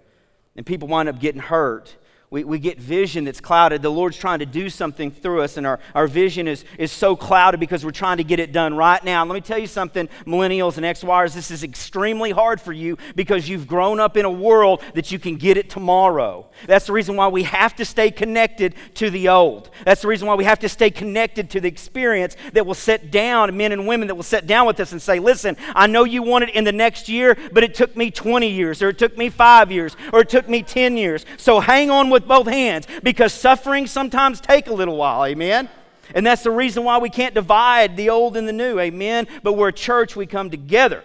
and 0.56 0.64
people 0.64 0.88
wind 0.88 1.10
up 1.10 1.20
getting 1.20 1.42
hurt. 1.42 1.96
We, 2.29 2.43
we 2.43 2.60
get 2.60 2.77
vision 2.77 3.24
that's 3.24 3.39
clouded. 3.39 3.81
The 3.81 3.89
Lord's 3.89 4.17
trying 4.17 4.39
to 4.39 4.46
do 4.46 4.69
something 4.69 5.12
through 5.12 5.43
us, 5.43 5.55
and 5.55 5.65
our, 5.65 5.79
our 5.96 6.07
vision 6.07 6.46
is, 6.46 6.65
is 6.77 6.91
so 6.91 7.15
clouded 7.15 7.62
because 7.62 7.86
we're 7.86 7.91
trying 7.91 8.17
to 8.17 8.25
get 8.25 8.38
it 8.41 8.51
done 8.51 8.75
right 8.75 9.01
now. 9.01 9.22
And 9.22 9.29
let 9.29 9.36
me 9.36 9.39
tell 9.39 9.57
you 9.57 9.65
something, 9.65 10.10
millennials 10.25 10.75
and 10.75 10.86
XYers, 10.86 11.34
this 11.34 11.51
is 11.51 11.63
extremely 11.63 12.31
hard 12.31 12.60
for 12.60 12.74
you 12.74 12.98
because 13.15 13.48
you've 13.48 13.65
grown 13.65 14.01
up 14.01 14.17
in 14.17 14.25
a 14.25 14.29
world 14.29 14.84
that 14.93 15.10
you 15.10 15.19
can 15.19 15.38
get 15.38 15.55
it 15.55 15.69
tomorrow. 15.69 16.50
That's 16.65 16.88
the 16.88 16.91
reason 16.91 17.15
why 17.15 17.29
we 17.29 17.43
have 17.43 17.77
to 17.77 17.86
stay 17.86 18.12
connected 18.12 18.75
to 18.96 19.10
the 19.10 19.29
old. 19.29 19.69
That's 19.86 20.01
the 20.01 20.10
reason 20.10 20.27
why 20.27 20.36
we 20.36 20.43
have 20.43 20.60
to 20.60 20.69
stay 20.69 20.91
connected 20.91 21.50
to 21.51 21.62
the 21.62 21.69
experience 21.69 22.36
that 22.51 22.65
will 22.65 22.74
sit 22.74 23.10
down, 23.10 23.55
men 23.55 23.72
and 23.72 23.88
women 23.88 24.10
that 24.10 24.15
will 24.15 24.24
sit 24.24 24.46
down 24.46 24.67
with 24.67 24.81
us 24.81 24.91
and 24.91 25.01
say, 25.01 25.19
Listen, 25.19 25.55
I 25.74 25.88
know 25.88 26.03
you 26.03 26.24
want 26.24 26.43
it 26.43 26.50
in 26.50 26.65
the 26.65 26.74
next 26.74 27.07
year, 27.07 27.38
but 27.53 27.63
it 27.63 27.74
took 27.74 27.96
me 27.96 28.12
20 28.12 28.50
years, 28.50 28.81
or 28.81 28.89
it 28.89 28.98
took 28.98 29.17
me 29.17 29.29
five 29.29 29.72
years, 29.72 29.96
or 30.12 30.19
it 30.19 30.29
took 30.29 30.50
me 30.50 30.62
10 30.62 30.98
years. 30.98 31.25
So 31.38 31.62
hang 31.62 31.89
on 31.89 32.10
with 32.10 32.17
both 32.26 32.48
hands 32.48 32.88
because 33.04 33.34
suffering 33.34 33.86
sometimes 33.86 34.40
take 34.40 34.68
a 34.68 34.74
little 34.74 34.96
while. 34.96 35.26
Amen. 35.26 35.70
And 36.16 36.26
that's 36.26 36.44
the 36.44 36.52
reason 36.52 36.84
why 36.84 37.00
we 37.00 37.10
can't 37.10 37.34
divide 37.34 37.98
the 37.98 38.10
old 38.10 38.38
and 38.38 38.48
the 38.48 38.54
new. 38.54 38.80
Amen. 38.80 39.28
But 39.44 39.54
we're 39.54 39.70
a 39.70 39.74
church, 39.74 40.16
we 40.16 40.26
come 40.26 40.50
together. 40.50 41.04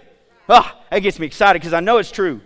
Ah, 0.49 0.81
that 0.91 1.01
gets 1.01 1.19
me 1.19 1.27
excited 1.27 1.61
because 1.61 1.73
I 1.73 1.81
know 1.81 1.99
it's 1.99 2.11
true. 2.11 2.41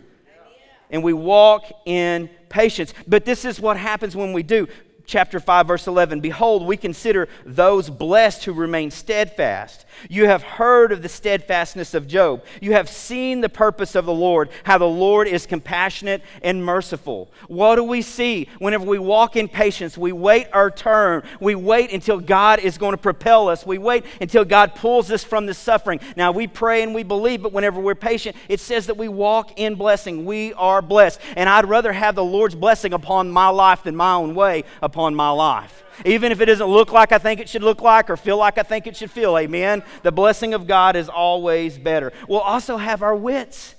And 0.90 1.02
we 1.02 1.12
walk 1.12 1.64
in 1.84 2.30
patience. 2.48 2.94
But 3.06 3.24
this 3.24 3.44
is 3.44 3.60
what 3.60 3.76
happens 3.76 4.16
when 4.16 4.32
we 4.32 4.42
do 4.42 4.68
chapter 5.06 5.40
5, 5.40 5.66
verse 5.66 5.86
11 5.86 6.20
Behold, 6.20 6.66
we 6.66 6.76
consider 6.76 7.28
those 7.44 7.88
blessed 7.88 8.44
who 8.44 8.52
remain 8.52 8.90
steadfast. 8.90 9.86
You 10.10 10.26
have 10.26 10.42
heard 10.42 10.92
of 10.92 11.02
the 11.02 11.08
steadfastness 11.08 11.94
of 11.94 12.06
Job. 12.06 12.44
You 12.60 12.72
have 12.72 12.88
seen 12.88 13.40
the 13.40 13.48
purpose 13.48 13.94
of 13.94 14.04
the 14.04 14.12
Lord, 14.12 14.50
how 14.64 14.78
the 14.78 14.84
Lord 14.84 15.28
is 15.28 15.46
compassionate 15.46 16.22
and 16.42 16.64
merciful. 16.64 17.30
What 17.48 17.76
do 17.76 17.84
we 17.84 18.02
see 18.02 18.48
whenever 18.58 18.84
we 18.84 18.98
walk 18.98 19.36
in 19.36 19.48
patience? 19.48 19.96
We 19.96 20.12
wait 20.12 20.48
our 20.52 20.70
turn. 20.70 21.22
We 21.40 21.54
wait 21.54 21.92
until 21.92 22.20
God 22.20 22.58
is 22.58 22.76
going 22.76 22.92
to 22.92 22.98
propel 22.98 23.48
us. 23.48 23.64
We 23.64 23.78
wait 23.78 24.04
until 24.20 24.44
God 24.44 24.74
pulls 24.74 25.10
us 25.10 25.24
from 25.24 25.46
the 25.46 25.54
suffering. 25.54 26.00
Now, 26.16 26.32
we 26.32 26.46
pray 26.46 26.82
and 26.82 26.94
we 26.94 27.02
believe, 27.02 27.42
but 27.42 27.52
whenever 27.52 27.80
we're 27.80 27.94
patient, 27.94 28.36
it 28.48 28.60
says 28.60 28.86
that 28.86 28.96
we 28.96 29.08
walk 29.08 29.52
in 29.56 29.76
blessing. 29.76 30.24
We 30.24 30.52
are 30.54 30.82
blessed. 30.82 31.20
And 31.36 31.48
I'd 31.48 31.66
rather 31.66 31.92
have 31.92 32.14
the 32.14 32.24
Lord's 32.24 32.54
blessing 32.54 32.92
upon 32.92 33.30
my 33.30 33.48
life 33.48 33.84
than 33.84 33.96
my 33.96 34.14
own 34.14 34.34
way 34.34 34.64
upon 34.82 34.95
my 35.14 35.30
life. 35.30 35.84
Even 36.04 36.30
if 36.32 36.40
it 36.40 36.46
doesn't 36.46 36.66
look 36.66 36.92
like 36.92 37.12
I 37.12 37.18
think 37.18 37.40
it 37.40 37.48
should 37.48 37.62
look 37.62 37.80
like 37.80 38.10
or 38.10 38.16
feel 38.16 38.36
like 38.36 38.58
I 38.58 38.62
think 38.62 38.86
it 38.86 38.96
should 38.96 39.10
feel, 39.10 39.36
amen? 39.38 39.82
The 40.02 40.12
blessing 40.12 40.52
of 40.52 40.66
God 40.66 40.96
is 40.96 41.08
always 41.08 41.78
better. 41.78 42.12
We'll 42.28 42.40
also 42.40 42.76
have 42.76 43.02
our 43.02 43.16
wits. 43.16 43.74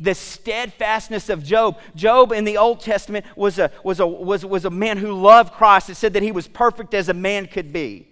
The 0.00 0.14
steadfastness 0.14 1.28
of 1.28 1.44
Job. 1.44 1.78
Job 1.94 2.32
in 2.32 2.44
the 2.44 2.56
Old 2.56 2.80
Testament 2.80 3.26
was 3.36 3.58
a, 3.58 3.70
was, 3.84 4.00
a, 4.00 4.06
was, 4.06 4.44
was 4.44 4.64
a 4.64 4.70
man 4.70 4.96
who 4.96 5.12
loved 5.12 5.52
Christ. 5.52 5.90
It 5.90 5.94
said 5.94 6.14
that 6.14 6.22
he 6.22 6.32
was 6.32 6.48
perfect 6.48 6.94
as 6.94 7.08
a 7.08 7.14
man 7.14 7.46
could 7.46 7.72
be 7.72 8.08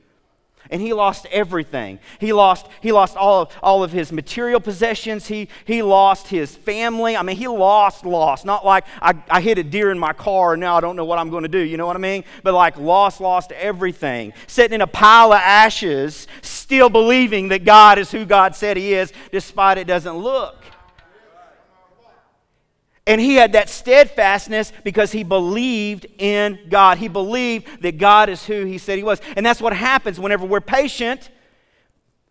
and 0.70 0.80
he 0.80 0.92
lost 0.92 1.26
everything. 1.30 1.98
He 2.18 2.32
lost, 2.32 2.66
he 2.80 2.92
lost 2.92 3.16
all 3.16 3.42
of, 3.42 3.56
all 3.62 3.82
of 3.82 3.92
his 3.92 4.12
material 4.12 4.60
possessions. 4.60 5.26
He, 5.26 5.48
he 5.64 5.82
lost 5.82 6.28
his 6.28 6.54
family. 6.54 7.16
I 7.16 7.22
mean, 7.22 7.36
he 7.36 7.48
lost, 7.48 8.04
lost. 8.04 8.44
Not 8.44 8.64
like 8.64 8.84
I, 9.00 9.14
I 9.28 9.40
hit 9.40 9.58
a 9.58 9.64
deer 9.64 9.90
in 9.90 9.98
my 9.98 10.12
car 10.12 10.54
and 10.54 10.60
now 10.60 10.76
I 10.76 10.80
don't 10.80 10.96
know 10.96 11.04
what 11.04 11.18
I'm 11.18 11.30
going 11.30 11.42
to 11.42 11.48
do. 11.48 11.58
You 11.58 11.76
know 11.76 11.86
what 11.86 11.96
I 11.96 12.00
mean? 12.00 12.24
But 12.42 12.54
like 12.54 12.76
lost, 12.76 13.20
lost 13.20 13.52
everything. 13.52 14.32
Sitting 14.46 14.74
in 14.74 14.80
a 14.80 14.86
pile 14.86 15.32
of 15.32 15.40
ashes, 15.40 16.26
still 16.40 16.88
believing 16.88 17.48
that 17.48 17.64
God 17.64 17.98
is 17.98 18.10
who 18.10 18.24
God 18.24 18.54
said 18.56 18.76
he 18.76 18.94
is, 18.94 19.12
despite 19.30 19.78
it 19.78 19.86
doesn't 19.86 20.16
look. 20.16 20.61
And 23.06 23.20
he 23.20 23.34
had 23.34 23.52
that 23.52 23.68
steadfastness 23.68 24.72
because 24.84 25.10
he 25.10 25.24
believed 25.24 26.06
in 26.18 26.58
God. 26.68 26.98
He 26.98 27.08
believed 27.08 27.82
that 27.82 27.98
God 27.98 28.28
is 28.28 28.46
who 28.46 28.64
he 28.64 28.78
said 28.78 28.96
he 28.96 29.04
was. 29.04 29.20
And 29.36 29.44
that's 29.44 29.60
what 29.60 29.72
happens 29.72 30.20
whenever 30.20 30.46
we're 30.46 30.60
patient. 30.60 31.30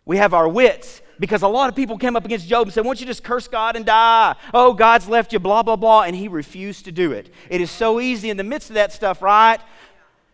We 0.06 0.16
have 0.16 0.32
our 0.32 0.48
wits. 0.48 1.02
Because 1.20 1.42
a 1.42 1.48
lot 1.48 1.68
of 1.68 1.76
people 1.76 1.98
came 1.98 2.16
up 2.16 2.24
against 2.24 2.48
Job 2.48 2.66
and 2.66 2.72
said, 2.72 2.84
Won't 2.84 3.00
you 3.00 3.06
just 3.06 3.22
curse 3.22 3.46
God 3.46 3.76
and 3.76 3.84
die? 3.84 4.34
Oh, 4.52 4.72
God's 4.72 5.08
left 5.08 5.32
you, 5.32 5.38
blah, 5.38 5.62
blah, 5.62 5.76
blah. 5.76 6.02
And 6.02 6.16
he 6.16 6.26
refused 6.26 6.86
to 6.86 6.92
do 6.92 7.12
it. 7.12 7.32
It 7.48 7.60
is 7.60 7.70
so 7.70 8.00
easy 8.00 8.30
in 8.30 8.36
the 8.36 8.44
midst 8.44 8.70
of 8.70 8.74
that 8.74 8.92
stuff, 8.92 9.22
right? 9.22 9.60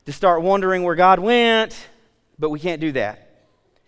To 0.07 0.13
start 0.13 0.41
wondering 0.43 0.85
where 0.85 0.95
God 0.95 1.19
went, 1.19 1.77
but 2.39 2.51
we 2.51 2.61
can't 2.61 2.81
do 2.81 2.93
that. 2.93 3.28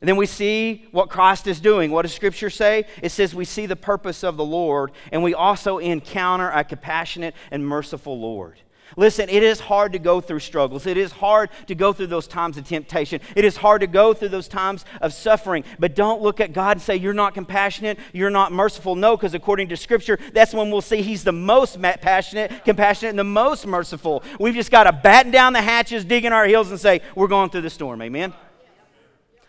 And 0.00 0.08
then 0.08 0.16
we 0.16 0.26
see 0.26 0.86
what 0.92 1.10
Christ 1.10 1.46
is 1.46 1.60
doing. 1.60 1.90
What 1.90 2.02
does 2.02 2.14
Scripture 2.14 2.48
say? 2.48 2.86
It 3.02 3.10
says 3.10 3.34
we 3.34 3.44
see 3.44 3.66
the 3.66 3.76
purpose 3.76 4.24
of 4.24 4.38
the 4.38 4.44
Lord, 4.44 4.92
and 5.12 5.22
we 5.22 5.34
also 5.34 5.78
encounter 5.78 6.48
a 6.48 6.64
compassionate 6.64 7.34
and 7.50 7.66
merciful 7.66 8.18
Lord. 8.18 8.58
Listen, 8.96 9.28
it 9.28 9.42
is 9.42 9.60
hard 9.60 9.92
to 9.92 9.98
go 9.98 10.20
through 10.20 10.40
struggles. 10.40 10.86
It 10.86 10.96
is 10.96 11.12
hard 11.12 11.50
to 11.66 11.74
go 11.74 11.92
through 11.92 12.08
those 12.08 12.26
times 12.26 12.56
of 12.56 12.66
temptation. 12.66 13.20
It 13.36 13.44
is 13.44 13.56
hard 13.56 13.82
to 13.82 13.86
go 13.86 14.14
through 14.14 14.30
those 14.30 14.48
times 14.48 14.84
of 15.00 15.12
suffering. 15.12 15.64
But 15.78 15.94
don't 15.94 16.22
look 16.22 16.40
at 16.40 16.52
God 16.52 16.78
and 16.78 16.82
say, 16.82 16.96
You're 16.96 17.12
not 17.12 17.34
compassionate, 17.34 17.98
you're 18.12 18.30
not 18.30 18.52
merciful. 18.52 18.96
No, 18.96 19.16
because 19.16 19.34
according 19.34 19.68
to 19.68 19.76
Scripture, 19.76 20.18
that's 20.32 20.52
when 20.52 20.70
we'll 20.70 20.80
see 20.80 21.02
He's 21.02 21.24
the 21.24 21.32
most 21.32 21.80
passionate, 21.80 22.64
compassionate, 22.64 23.10
and 23.10 23.18
the 23.18 23.24
most 23.24 23.66
merciful. 23.66 24.24
We've 24.40 24.54
just 24.54 24.70
got 24.70 24.84
to 24.84 24.92
batten 24.92 25.30
down 25.30 25.52
the 25.52 25.62
hatches, 25.62 26.04
dig 26.04 26.24
in 26.24 26.32
our 26.32 26.46
heels, 26.46 26.70
and 26.70 26.80
say, 26.80 27.02
We're 27.14 27.28
going 27.28 27.50
through 27.50 27.62
the 27.62 27.70
storm. 27.70 28.02
Amen? 28.02 28.34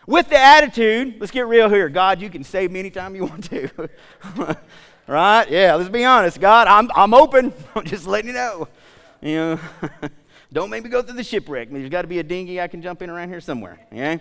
With 0.06 0.28
the 0.28 0.38
attitude, 0.38 1.16
let's 1.20 1.30
get 1.30 1.46
real 1.46 1.68
here. 1.68 1.88
God, 1.88 2.20
you 2.20 2.28
can 2.28 2.42
save 2.42 2.70
me 2.70 2.80
anytime 2.80 3.14
you 3.14 3.24
want 3.24 3.44
to. 3.50 3.68
right? 5.06 5.48
Yeah, 5.48 5.74
let's 5.74 5.88
be 5.88 6.04
honest. 6.04 6.40
God, 6.40 6.66
I'm, 6.66 6.90
I'm 6.94 7.14
open. 7.14 7.52
I'm 7.74 7.84
just 7.84 8.06
letting 8.06 8.28
you 8.28 8.34
know. 8.34 8.68
You 9.20 9.36
know, 9.36 9.60
don't 10.52 10.70
make 10.70 10.82
me 10.82 10.90
go 10.90 11.02
through 11.02 11.16
the 11.16 11.24
shipwreck. 11.24 11.70
There's 11.70 11.88
got 11.88 12.02
to 12.02 12.08
be 12.08 12.18
a 12.18 12.24
dinghy 12.24 12.60
I 12.60 12.66
can 12.66 12.82
jump 12.82 13.02
in 13.02 13.10
around 13.10 13.28
here 13.28 13.40
somewhere. 13.40 13.78
Okay? 13.92 14.20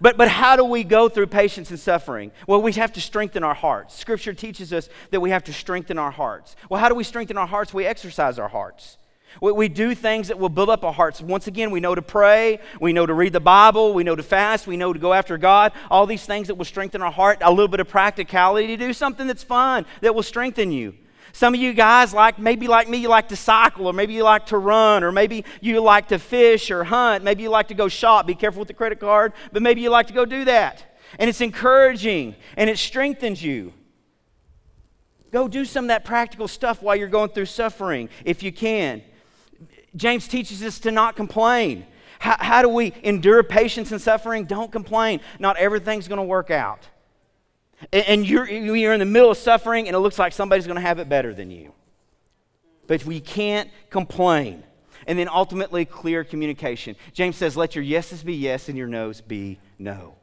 But, 0.00 0.16
but 0.16 0.28
how 0.28 0.56
do 0.56 0.64
we 0.64 0.84
go 0.84 1.08
through 1.08 1.26
patience 1.26 1.70
and 1.70 1.78
suffering? 1.78 2.30
Well, 2.46 2.62
we 2.62 2.72
have 2.72 2.92
to 2.92 3.00
strengthen 3.00 3.42
our 3.42 3.54
hearts. 3.54 3.96
Scripture 3.96 4.32
teaches 4.32 4.72
us 4.72 4.88
that 5.10 5.20
we 5.20 5.30
have 5.30 5.44
to 5.44 5.52
strengthen 5.52 5.98
our 5.98 6.10
hearts. 6.10 6.54
Well, 6.68 6.80
how 6.80 6.88
do 6.88 6.94
we 6.94 7.04
strengthen 7.04 7.36
our 7.36 7.46
hearts? 7.46 7.74
We 7.74 7.84
exercise 7.84 8.38
our 8.38 8.48
hearts. 8.48 8.98
We, 9.40 9.52
we 9.52 9.68
do 9.68 9.94
things 9.94 10.28
that 10.28 10.38
will 10.38 10.48
build 10.48 10.70
up 10.70 10.84
our 10.84 10.92
hearts. 10.92 11.20
Once 11.20 11.46
again, 11.46 11.70
we 11.70 11.80
know 11.80 11.94
to 11.94 12.02
pray, 12.02 12.60
we 12.80 12.92
know 12.92 13.06
to 13.06 13.14
read 13.14 13.32
the 13.32 13.40
Bible, 13.40 13.94
we 13.94 14.04
know 14.04 14.16
to 14.16 14.22
fast, 14.22 14.66
we 14.66 14.76
know 14.76 14.92
to 14.92 14.98
go 14.98 15.12
after 15.12 15.38
God. 15.38 15.72
All 15.90 16.06
these 16.06 16.26
things 16.26 16.48
that 16.48 16.54
will 16.54 16.64
strengthen 16.64 17.02
our 17.02 17.12
heart. 17.12 17.38
A 17.42 17.50
little 17.50 17.68
bit 17.68 17.80
of 17.80 17.88
practicality 17.88 18.68
to 18.68 18.76
do 18.76 18.92
something 18.92 19.26
that's 19.26 19.42
fun, 19.42 19.86
that 20.00 20.14
will 20.14 20.22
strengthen 20.22 20.72
you. 20.72 20.94
Some 21.32 21.52
of 21.52 21.60
you 21.60 21.72
guys 21.72 22.14
like 22.14 22.38
maybe 22.38 22.68
like 22.68 22.88
me, 22.88 22.98
you 22.98 23.08
like 23.08 23.28
to 23.30 23.36
cycle, 23.36 23.88
or 23.88 23.92
maybe 23.92 24.14
you 24.14 24.22
like 24.22 24.46
to 24.46 24.58
run, 24.58 25.02
or 25.02 25.10
maybe 25.10 25.44
you 25.60 25.80
like 25.80 26.08
to 26.08 26.18
fish 26.20 26.70
or 26.70 26.84
hunt. 26.84 27.24
Maybe 27.24 27.42
you 27.42 27.50
like 27.50 27.68
to 27.68 27.74
go 27.74 27.88
shop. 27.88 28.28
Be 28.28 28.36
careful 28.36 28.60
with 28.60 28.68
the 28.68 28.74
credit 28.74 29.00
card, 29.00 29.32
but 29.52 29.60
maybe 29.60 29.80
you 29.80 29.90
like 29.90 30.06
to 30.06 30.12
go 30.12 30.24
do 30.24 30.44
that. 30.44 30.96
And 31.18 31.28
it's 31.28 31.40
encouraging 31.40 32.36
and 32.56 32.70
it 32.70 32.78
strengthens 32.78 33.42
you. 33.42 33.72
Go 35.32 35.48
do 35.48 35.64
some 35.64 35.86
of 35.86 35.88
that 35.88 36.04
practical 36.04 36.46
stuff 36.46 36.80
while 36.80 36.94
you're 36.94 37.08
going 37.08 37.30
through 37.30 37.46
suffering 37.46 38.08
if 38.24 38.44
you 38.44 38.52
can. 38.52 39.02
James 39.96 40.28
teaches 40.28 40.62
us 40.62 40.78
to 40.80 40.90
not 40.90 41.16
complain. 41.16 41.86
How, 42.18 42.36
how 42.38 42.62
do 42.62 42.68
we 42.68 42.92
endure 43.02 43.42
patience 43.42 43.92
and 43.92 44.00
suffering? 44.00 44.44
Don't 44.44 44.72
complain. 44.72 45.20
Not 45.38 45.56
everything's 45.56 46.08
going 46.08 46.18
to 46.18 46.24
work 46.24 46.50
out. 46.50 46.88
And, 47.92 48.04
and 48.06 48.28
you're, 48.28 48.48
you're 48.48 48.92
in 48.92 49.00
the 49.00 49.04
middle 49.04 49.30
of 49.30 49.38
suffering, 49.38 49.86
and 49.88 49.94
it 49.94 50.00
looks 50.00 50.18
like 50.18 50.32
somebody's 50.32 50.66
going 50.66 50.76
to 50.76 50.82
have 50.82 50.98
it 50.98 51.08
better 51.08 51.34
than 51.34 51.50
you. 51.50 51.72
But 52.86 53.04
we 53.04 53.20
can't 53.20 53.70
complain. 53.90 54.62
And 55.06 55.18
then 55.18 55.28
ultimately, 55.28 55.84
clear 55.84 56.24
communication. 56.24 56.96
James 57.12 57.36
says, 57.36 57.56
Let 57.56 57.74
your 57.74 57.84
yeses 57.84 58.22
be 58.22 58.34
yes 58.34 58.68
and 58.68 58.78
your 58.78 58.86
noes 58.86 59.20
be 59.20 59.58
no. 59.78 60.14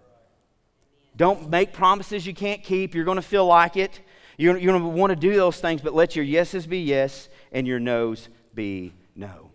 Don't 1.16 1.50
make 1.50 1.74
promises 1.74 2.26
you 2.26 2.34
can't 2.34 2.64
keep. 2.64 2.96
You're 2.96 3.06
going 3.06 3.18
to 3.18 3.22
feel 3.22 3.46
like 3.46 3.78
it. 3.78 4.00
You're, 4.38 4.58
you're 4.58 4.72
going 4.72 4.92
to 4.92 5.00
want 5.00 5.12
to 5.12 5.16
do 5.16 5.36
those 5.36 5.60
things, 5.60 5.82
but 5.82 5.94
let 5.94 6.16
your 6.16 6.26
yeses 6.26 6.66
be 6.66 6.80
yes 6.80 7.30
and 7.52 7.68
your 7.68 7.80
noes 7.80 8.30
be 8.56 8.94
no. 9.16 9.51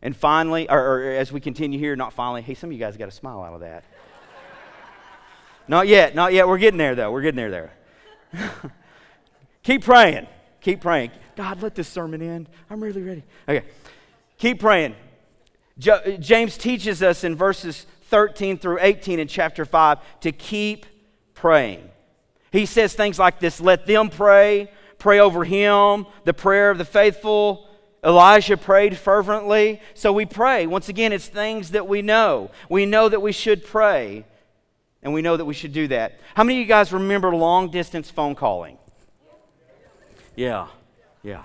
And 0.00 0.16
finally, 0.16 0.68
or, 0.70 0.78
or, 0.78 1.10
as 1.10 1.32
we 1.32 1.40
continue 1.40 1.78
here, 1.78 1.96
not 1.96 2.12
finally, 2.12 2.42
hey, 2.42 2.54
some 2.54 2.70
of 2.70 2.74
you 2.74 2.78
guys 2.78 2.96
got 2.96 3.08
a 3.08 3.12
smile 3.12 3.42
out 3.42 3.54
of 3.54 3.60
that. 3.60 3.84
not 5.68 5.88
yet, 5.88 6.14
not 6.14 6.32
yet. 6.32 6.46
We're 6.46 6.58
getting 6.58 6.78
there, 6.78 6.94
though. 6.94 7.10
We're 7.10 7.22
getting 7.22 7.36
there, 7.36 7.50
there. 7.50 7.72
Keep 9.62 9.84
praying. 9.84 10.26
Keep 10.60 10.80
praying. 10.80 11.10
God, 11.36 11.62
let 11.62 11.74
this 11.74 11.88
sermon 11.88 12.22
end. 12.22 12.48
I'm 12.70 12.82
really 12.82 13.02
ready. 13.02 13.24
Okay. 13.48 13.66
Keep 14.38 14.60
praying. 14.60 14.94
Jo- 15.78 16.16
James 16.18 16.56
teaches 16.56 17.02
us 17.02 17.24
in 17.24 17.36
verses 17.36 17.86
13 18.02 18.58
through 18.58 18.78
18 18.80 19.18
in 19.18 19.28
chapter 19.28 19.64
5 19.64 19.98
to 20.20 20.32
keep 20.32 20.86
praying. 21.34 21.88
He 22.50 22.66
says 22.66 22.94
things 22.94 23.18
like 23.18 23.40
this 23.40 23.60
let 23.60 23.86
them 23.86 24.08
pray, 24.08 24.70
pray 24.98 25.20
over 25.20 25.44
him, 25.44 26.06
the 26.24 26.34
prayer 26.34 26.70
of 26.70 26.78
the 26.78 26.84
faithful 26.84 27.67
Elijah 28.08 28.56
prayed 28.56 28.96
fervently, 28.96 29.82
so 29.92 30.14
we 30.14 30.24
pray. 30.24 30.66
Once 30.66 30.88
again, 30.88 31.12
it's 31.12 31.26
things 31.26 31.72
that 31.72 31.86
we 31.86 32.00
know. 32.00 32.50
We 32.70 32.86
know 32.86 33.10
that 33.10 33.20
we 33.20 33.32
should 33.32 33.66
pray, 33.66 34.24
and 35.02 35.12
we 35.12 35.20
know 35.20 35.36
that 35.36 35.44
we 35.44 35.52
should 35.52 35.74
do 35.74 35.88
that. 35.88 36.18
How 36.34 36.42
many 36.42 36.56
of 36.56 36.60
you 36.60 36.66
guys 36.66 36.90
remember 36.90 37.36
long 37.36 37.70
distance 37.70 38.10
phone 38.10 38.34
calling? 38.34 38.78
Yeah, 40.36 40.68
yeah. 41.22 41.42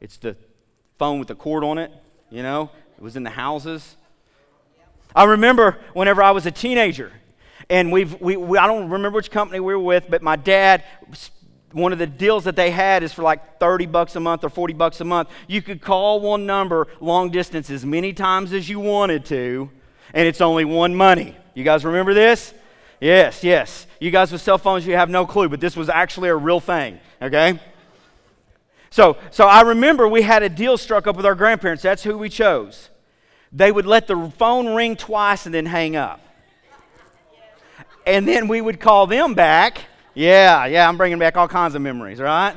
It's 0.00 0.16
the 0.16 0.36
phone 0.96 1.18
with 1.18 1.26
the 1.26 1.34
cord 1.34 1.64
on 1.64 1.76
it, 1.78 1.90
you 2.30 2.44
know? 2.44 2.70
It 2.96 3.02
was 3.02 3.16
in 3.16 3.24
the 3.24 3.30
houses. 3.30 3.96
I 5.12 5.24
remember 5.24 5.76
whenever 5.92 6.22
I 6.22 6.30
was 6.30 6.46
a 6.46 6.52
teenager, 6.52 7.10
and 7.68 7.90
we've, 7.90 8.20
we, 8.20 8.36
we, 8.36 8.58
I 8.58 8.68
don't 8.68 8.90
remember 8.90 9.16
which 9.16 9.32
company 9.32 9.58
we 9.58 9.74
were 9.74 9.80
with, 9.80 10.06
but 10.08 10.22
my 10.22 10.36
dad, 10.36 10.84
one 11.72 11.92
of 11.92 11.98
the 11.98 12.06
deals 12.06 12.44
that 12.44 12.56
they 12.56 12.70
had 12.70 13.02
is 13.02 13.12
for 13.12 13.22
like 13.22 13.58
30 13.60 13.86
bucks 13.86 14.16
a 14.16 14.20
month 14.20 14.44
or 14.44 14.48
40 14.48 14.74
bucks 14.74 15.00
a 15.00 15.04
month. 15.04 15.28
You 15.46 15.62
could 15.62 15.80
call 15.80 16.20
one 16.20 16.46
number 16.46 16.88
long 17.00 17.30
distance 17.30 17.70
as 17.70 17.84
many 17.84 18.12
times 18.12 18.52
as 18.52 18.68
you 18.68 18.80
wanted 18.80 19.24
to, 19.26 19.70
and 20.12 20.26
it's 20.26 20.40
only 20.40 20.64
one 20.64 20.94
money. 20.94 21.36
You 21.54 21.64
guys 21.64 21.84
remember 21.84 22.14
this? 22.14 22.54
Yes, 23.00 23.42
yes. 23.42 23.86
You 23.98 24.10
guys 24.10 24.30
with 24.32 24.42
cell 24.42 24.58
phones, 24.58 24.86
you 24.86 24.94
have 24.94 25.08
no 25.08 25.26
clue, 25.26 25.48
but 25.48 25.60
this 25.60 25.76
was 25.76 25.88
actually 25.88 26.28
a 26.28 26.36
real 26.36 26.60
thing, 26.60 26.98
okay? 27.22 27.58
So, 28.90 29.16
so 29.30 29.46
I 29.46 29.62
remember 29.62 30.08
we 30.08 30.22
had 30.22 30.42
a 30.42 30.48
deal 30.48 30.76
struck 30.76 31.06
up 31.06 31.16
with 31.16 31.24
our 31.24 31.34
grandparents. 31.34 31.82
That's 31.82 32.02
who 32.02 32.18
we 32.18 32.28
chose. 32.28 32.90
They 33.52 33.72
would 33.72 33.86
let 33.86 34.06
the 34.06 34.32
phone 34.36 34.74
ring 34.74 34.96
twice 34.96 35.46
and 35.46 35.54
then 35.54 35.66
hang 35.66 35.96
up. 35.96 36.20
And 38.06 38.26
then 38.26 38.48
we 38.48 38.60
would 38.60 38.80
call 38.80 39.06
them 39.06 39.34
back. 39.34 39.82
Yeah, 40.14 40.66
yeah, 40.66 40.88
I'm 40.88 40.96
bringing 40.96 41.18
back 41.18 41.36
all 41.36 41.48
kinds 41.48 41.74
of 41.74 41.82
memories, 41.82 42.18
right? 42.18 42.56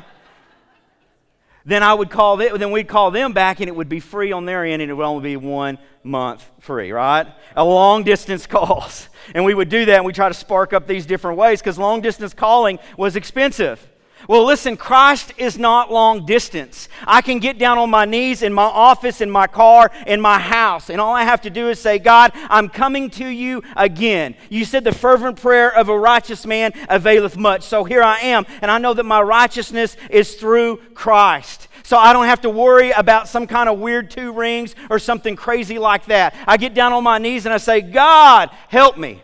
Then 1.65 1.81
I 1.81 1.93
would 1.93 2.09
call 2.09 2.35
them, 2.37 2.57
then 2.57 2.71
we'd 2.71 2.87
call 2.87 3.11
them 3.11 3.31
back 3.31 3.61
and 3.61 3.69
it 3.69 3.75
would 3.75 3.87
be 3.87 3.99
free 3.99 4.31
on 4.31 4.45
their 4.45 4.65
end 4.65 4.81
and 4.81 4.91
it 4.91 4.93
would 4.93 5.05
only 5.05 5.23
be 5.23 5.37
one 5.37 5.77
month 6.03 6.49
free, 6.59 6.91
right? 6.91 7.27
A 7.55 7.63
long 7.63 8.03
distance 8.03 8.45
calls. 8.47 9.07
And 9.33 9.45
we 9.45 9.53
would 9.53 9.69
do 9.69 9.85
that 9.85 9.97
and 9.97 10.05
we 10.05 10.11
try 10.11 10.27
to 10.27 10.33
spark 10.33 10.73
up 10.73 10.87
these 10.87 11.05
different 11.05 11.37
ways 11.37 11.61
because 11.61 11.77
long 11.77 12.01
distance 12.01 12.33
calling 12.33 12.79
was 12.97 13.15
expensive. 13.15 13.87
Well, 14.27 14.45
listen, 14.45 14.77
Christ 14.77 15.33
is 15.37 15.57
not 15.57 15.91
long 15.91 16.25
distance. 16.25 16.87
I 17.05 17.21
can 17.21 17.39
get 17.39 17.57
down 17.57 17.77
on 17.77 17.89
my 17.89 18.05
knees 18.05 18.41
in 18.41 18.53
my 18.53 18.63
office, 18.63 19.19
in 19.19 19.29
my 19.29 19.47
car, 19.47 19.91
in 20.07 20.21
my 20.21 20.39
house, 20.39 20.89
and 20.89 21.01
all 21.01 21.13
I 21.13 21.23
have 21.23 21.41
to 21.41 21.49
do 21.49 21.69
is 21.69 21.79
say, 21.79 21.99
God, 21.99 22.31
I'm 22.35 22.69
coming 22.69 23.09
to 23.11 23.27
you 23.27 23.63
again. 23.75 24.35
You 24.49 24.63
said 24.65 24.83
the 24.83 24.93
fervent 24.93 25.41
prayer 25.41 25.73
of 25.75 25.89
a 25.89 25.97
righteous 25.97 26.45
man 26.45 26.71
availeth 26.89 27.37
much. 27.37 27.63
So 27.63 27.83
here 27.83 28.01
I 28.01 28.19
am, 28.19 28.45
and 28.61 28.71
I 28.71 28.77
know 28.77 28.93
that 28.93 29.03
my 29.03 29.21
righteousness 29.21 29.97
is 30.09 30.35
through 30.35 30.77
Christ. 30.93 31.67
So 31.83 31.97
I 31.97 32.13
don't 32.13 32.25
have 32.25 32.41
to 32.41 32.49
worry 32.49 32.91
about 32.91 33.27
some 33.27 33.45
kind 33.45 33.67
of 33.67 33.77
weird 33.77 34.09
two 34.09 34.31
rings 34.31 34.73
or 34.89 34.99
something 34.99 35.35
crazy 35.35 35.77
like 35.79 36.05
that. 36.05 36.33
I 36.47 36.55
get 36.55 36.73
down 36.73 36.93
on 36.93 37.03
my 37.03 37.17
knees 37.17 37.45
and 37.45 37.53
I 37.53 37.57
say, 37.57 37.81
God, 37.81 38.49
help 38.69 38.97
me. 38.97 39.21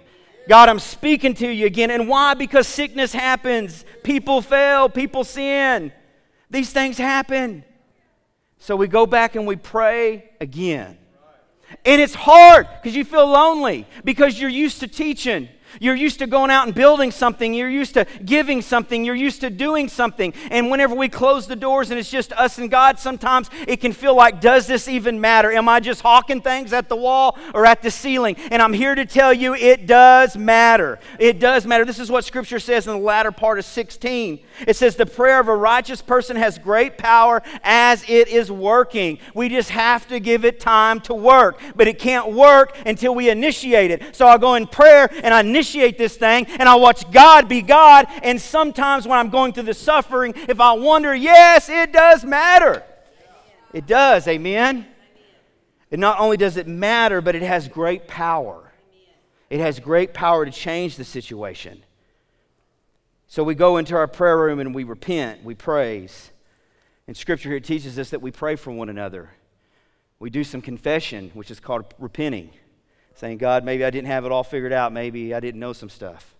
God, 0.49 0.67
I'm 0.67 0.79
speaking 0.79 1.35
to 1.35 1.47
you 1.47 1.67
again. 1.67 1.91
And 1.91 2.07
why? 2.07 2.33
Because 2.33 2.67
sickness 2.67 3.13
happens. 3.13 3.85
People 4.03 4.41
fail. 4.41 4.89
People 4.89 5.23
sin. 5.23 5.91
These 6.49 6.73
things 6.73 6.97
happen. 6.97 7.63
So 8.57 8.75
we 8.75 8.87
go 8.87 9.05
back 9.05 9.35
and 9.35 9.45
we 9.45 9.57
pray 9.57 10.31
again. 10.41 10.97
And 11.85 12.01
it's 12.01 12.15
hard 12.15 12.67
because 12.81 12.95
you 12.95 13.05
feel 13.05 13.27
lonely 13.27 13.85
because 14.03 14.41
you're 14.41 14.49
used 14.49 14.79
to 14.79 14.87
teaching. 14.87 15.49
You're 15.79 15.95
used 15.95 16.19
to 16.19 16.27
going 16.27 16.51
out 16.51 16.65
and 16.65 16.75
building 16.75 17.11
something. 17.11 17.53
You're 17.53 17.69
used 17.69 17.93
to 17.95 18.05
giving 18.25 18.61
something. 18.61 19.05
You're 19.05 19.15
used 19.15 19.41
to 19.41 19.49
doing 19.49 19.87
something. 19.87 20.33
And 20.49 20.69
whenever 20.69 20.95
we 20.95 21.09
close 21.09 21.47
the 21.47 21.55
doors 21.55 21.91
and 21.91 21.99
it's 21.99 22.09
just 22.09 22.33
us 22.33 22.57
and 22.57 22.69
God, 22.71 22.99
sometimes 22.99 23.49
it 23.67 23.77
can 23.77 23.93
feel 23.93 24.15
like, 24.15 24.41
does 24.41 24.67
this 24.67 24.87
even 24.87 25.21
matter? 25.21 25.51
Am 25.51 25.69
I 25.69 25.79
just 25.79 26.01
hawking 26.01 26.41
things 26.41 26.73
at 26.73 26.89
the 26.89 26.95
wall 26.95 27.37
or 27.53 27.65
at 27.65 27.81
the 27.81 27.91
ceiling? 27.91 28.35
And 28.51 28.61
I'm 28.61 28.73
here 28.73 28.95
to 28.95 29.05
tell 29.05 29.33
you 29.33 29.53
it 29.53 29.85
does 29.85 30.37
matter. 30.37 30.99
It 31.19 31.39
does 31.39 31.65
matter. 31.65 31.85
This 31.85 31.99
is 31.99 32.09
what 32.09 32.25
Scripture 32.25 32.59
says 32.59 32.87
in 32.87 32.93
the 32.93 32.99
latter 32.99 33.31
part 33.31 33.59
of 33.59 33.65
16. 33.65 34.39
It 34.67 34.75
says, 34.75 34.95
The 34.95 35.05
prayer 35.05 35.39
of 35.39 35.47
a 35.47 35.55
righteous 35.55 36.01
person 36.01 36.35
has 36.35 36.57
great 36.57 36.97
power 36.97 37.41
as 37.63 38.03
it 38.09 38.27
is 38.27 38.51
working. 38.51 39.19
We 39.33 39.49
just 39.49 39.69
have 39.69 40.07
to 40.07 40.19
give 40.19 40.45
it 40.45 40.59
time 40.59 40.99
to 41.01 41.13
work. 41.13 41.59
But 41.75 41.87
it 41.87 41.99
can't 41.99 42.31
work 42.31 42.75
until 42.85 43.15
we 43.15 43.29
initiate 43.29 43.91
it. 43.91 44.15
So 44.15 44.27
I 44.27 44.37
go 44.37 44.55
in 44.55 44.67
prayer 44.67 45.09
and 45.23 45.33
I 45.33 45.41
initiate 45.59 45.97
this 45.97 46.15
thing 46.15 46.45
and 46.45 46.69
I 46.69 46.75
watch 46.75 47.09
God 47.11 47.49
be 47.49 47.61
God. 47.61 48.07
And 48.23 48.39
sometimes 48.39 49.05
when 49.05 49.19
I'm 49.19 49.29
going 49.29 49.53
through 49.53 49.63
the 49.63 49.73
suffering, 49.73 50.33
if 50.47 50.59
I 50.59 50.73
wonder, 50.73 51.13
yes, 51.13 51.67
it 51.67 51.91
does 51.91 52.23
matter. 52.23 52.83
It 53.73 53.85
does, 53.85 54.27
amen? 54.27 54.87
And 55.91 55.99
not 55.99 56.19
only 56.19 56.37
does 56.37 56.55
it 56.55 56.67
matter, 56.67 57.19
but 57.19 57.35
it 57.35 57.41
has 57.41 57.67
great 57.67 58.07
power. 58.07 58.71
It 59.49 59.59
has 59.59 59.79
great 59.79 60.13
power 60.13 60.45
to 60.45 60.51
change 60.51 60.95
the 60.95 61.03
situation. 61.03 61.83
So 63.27 63.43
we 63.43 63.53
go 63.53 63.77
into 63.77 63.95
our 63.95 64.07
prayer 64.07 64.37
room 64.37 64.59
and 64.59 64.73
we 64.73 64.83
repent, 64.83 65.43
we 65.43 65.55
praise. 65.55 66.31
And 67.05 67.17
Scripture 67.17 67.49
here 67.49 67.59
teaches 67.59 67.99
us 67.99 68.11
that 68.11 68.21
we 68.21 68.31
pray 68.31 68.55
for 68.55 68.71
one 68.71 68.89
another. 68.89 69.31
We 70.19 70.29
do 70.29 70.43
some 70.43 70.61
confession, 70.61 71.31
which 71.33 71.51
is 71.51 71.59
called 71.59 71.93
repenting, 71.99 72.51
saying, 73.19 73.37
God, 73.37 73.65
maybe 73.65 73.83
I 73.83 73.89
didn't 73.89 74.07
have 74.07 74.23
it 74.23 74.31
all 74.31 74.45
figured 74.45 74.71
out. 74.71 74.93
Maybe 74.93 75.33
I 75.33 75.41
didn't 75.41 75.59
know 75.59 75.73
some 75.73 75.89
stuff. 75.89 76.35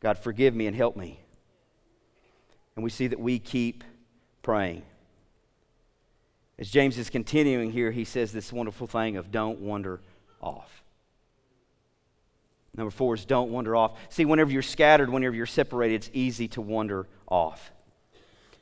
God, 0.00 0.18
forgive 0.18 0.52
me 0.52 0.66
and 0.66 0.76
help 0.76 0.96
me. 0.96 1.20
And 2.74 2.82
we 2.82 2.90
see 2.90 3.06
that 3.06 3.20
we 3.20 3.38
keep 3.38 3.84
praying. 4.42 4.82
As 6.58 6.68
James 6.68 6.98
is 6.98 7.10
continuing 7.10 7.70
here, 7.70 7.92
he 7.92 8.04
says 8.04 8.32
this 8.32 8.52
wonderful 8.52 8.88
thing 8.88 9.16
of 9.16 9.30
don't 9.30 9.60
wander 9.60 10.00
off. 10.42 10.82
Number 12.76 12.90
four 12.90 13.14
is 13.14 13.24
don't 13.24 13.52
wander 13.52 13.76
off. 13.76 13.96
See, 14.08 14.24
whenever 14.24 14.50
you're 14.50 14.62
scattered, 14.62 15.10
whenever 15.10 15.36
you're 15.36 15.46
separated, 15.46 15.94
it's 15.94 16.10
easy 16.12 16.48
to 16.48 16.60
wander 16.60 17.06
off. 17.28 17.70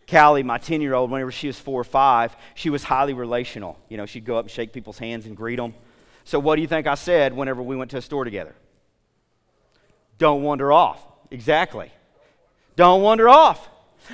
Callie, 0.06 0.42
my 0.42 0.58
10 0.58 0.82
year 0.82 0.92
old, 0.92 1.10
whenever 1.10 1.32
she 1.32 1.46
was 1.46 1.58
four 1.58 1.80
or 1.80 1.84
five, 1.84 2.36
she 2.54 2.68
was 2.68 2.84
highly 2.84 3.14
relational. 3.14 3.78
You 3.88 3.96
know, 3.96 4.04
she'd 4.04 4.26
go 4.26 4.36
up 4.36 4.44
and 4.44 4.50
shake 4.50 4.74
people's 4.74 4.98
hands 4.98 5.24
and 5.24 5.34
greet 5.34 5.56
them. 5.56 5.72
So, 6.24 6.38
what 6.38 6.56
do 6.56 6.62
you 6.62 6.68
think 6.68 6.86
I 6.86 6.94
said 6.94 7.34
whenever 7.34 7.62
we 7.62 7.76
went 7.76 7.90
to 7.92 7.98
a 7.98 8.02
store 8.02 8.24
together? 8.24 8.54
Don't 10.18 10.42
wander 10.42 10.72
off. 10.72 11.04
Exactly. 11.30 11.90
Don't 12.76 13.02
wander 13.02 13.28
off. 13.28 13.68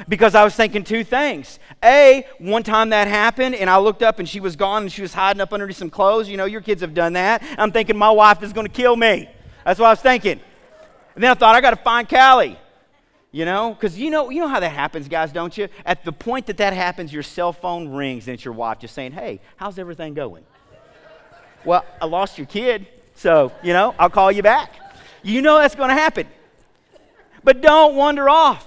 Because 0.08 0.34
I 0.34 0.44
was 0.44 0.54
thinking 0.54 0.84
two 0.84 1.02
things. 1.02 1.58
A, 1.82 2.26
one 2.38 2.62
time 2.62 2.90
that 2.90 3.08
happened, 3.08 3.54
and 3.54 3.70
I 3.70 3.78
looked 3.78 4.02
up 4.02 4.18
and 4.18 4.28
she 4.28 4.38
was 4.38 4.54
gone 4.54 4.82
and 4.82 4.92
she 4.92 5.02
was 5.02 5.14
hiding 5.14 5.40
up 5.40 5.52
underneath 5.52 5.76
some 5.76 5.90
clothes. 5.90 6.28
You 6.28 6.36
know, 6.36 6.44
your 6.44 6.60
kids 6.60 6.82
have 6.82 6.94
done 6.94 7.14
that. 7.14 7.42
I'm 7.56 7.72
thinking 7.72 7.96
my 7.96 8.10
wife 8.10 8.42
is 8.42 8.52
going 8.52 8.66
to 8.66 8.72
kill 8.72 8.96
me. 8.96 9.28
That's 9.64 9.80
what 9.80 9.86
I 9.86 9.90
was 9.90 10.00
thinking. 10.00 10.40
And 11.14 11.24
then 11.24 11.30
I 11.30 11.34
thought, 11.34 11.54
I 11.54 11.60
got 11.60 11.70
to 11.70 11.76
find 11.76 12.08
Callie. 12.08 12.58
You 13.30 13.44
know, 13.44 13.74
because 13.74 13.98
you 13.98 14.10
know, 14.10 14.30
you 14.30 14.40
know 14.40 14.48
how 14.48 14.60
that 14.60 14.70
happens, 14.70 15.06
guys, 15.06 15.32
don't 15.32 15.56
you? 15.56 15.68
At 15.84 16.04
the 16.04 16.12
point 16.12 16.46
that 16.46 16.56
that 16.56 16.72
happens, 16.72 17.12
your 17.12 17.22
cell 17.22 17.52
phone 17.52 17.88
rings 17.88 18.26
and 18.26 18.34
it's 18.34 18.44
your 18.44 18.54
wife 18.54 18.78
just 18.78 18.94
saying, 18.94 19.12
"Hey, 19.12 19.40
how's 19.56 19.78
everything 19.78 20.14
going?" 20.14 20.44
Well, 21.64 21.84
I 22.00 22.06
lost 22.06 22.38
your 22.38 22.46
kid, 22.46 22.86
so 23.14 23.52
you 23.62 23.72
know, 23.72 23.94
I'll 23.98 24.10
call 24.10 24.30
you 24.32 24.42
back. 24.42 24.74
You 25.22 25.42
know 25.42 25.58
that's 25.58 25.74
going 25.74 25.88
to 25.88 25.94
happen, 25.94 26.26
but 27.44 27.60
don't 27.60 27.96
wander 27.96 28.28
off. 28.28 28.66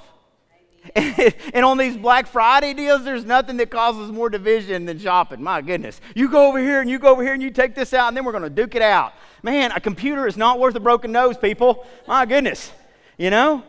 and 0.96 1.64
on 1.64 1.78
these 1.78 1.96
Black 1.96 2.26
Friday 2.26 2.74
deals, 2.74 3.04
there's 3.04 3.24
nothing 3.24 3.58
that 3.58 3.70
causes 3.70 4.12
more 4.12 4.30
division 4.30 4.86
than 4.86 4.98
shopping. 4.98 5.42
My 5.42 5.62
goodness. 5.62 6.02
You 6.16 6.30
go 6.30 6.48
over 6.48 6.60
here 6.60 6.82
and 6.82 6.90
you 6.90 6.98
go 6.98 7.10
over 7.10 7.24
here 7.24 7.34
and 7.34 7.42
you 7.42 7.52
take 7.52 7.76
this 7.76 7.94
out, 7.94 8.08
and 8.08 8.18
then 8.18 8.26
we're 8.26 8.32
going 8.32 8.44
to 8.44 8.50
duke 8.50 8.76
it 8.76 8.82
out. 8.82 9.14
Man, 9.44 9.72
a 9.72 9.80
computer 9.80 10.28
is 10.28 10.38
not 10.38 10.60
worth 10.60 10.76
a 10.76 10.80
broken 10.80 11.12
nose, 11.12 11.38
people. 11.38 11.86
My 12.08 12.26
goodness. 12.26 12.72
You 13.18 13.30
know? 13.30 13.64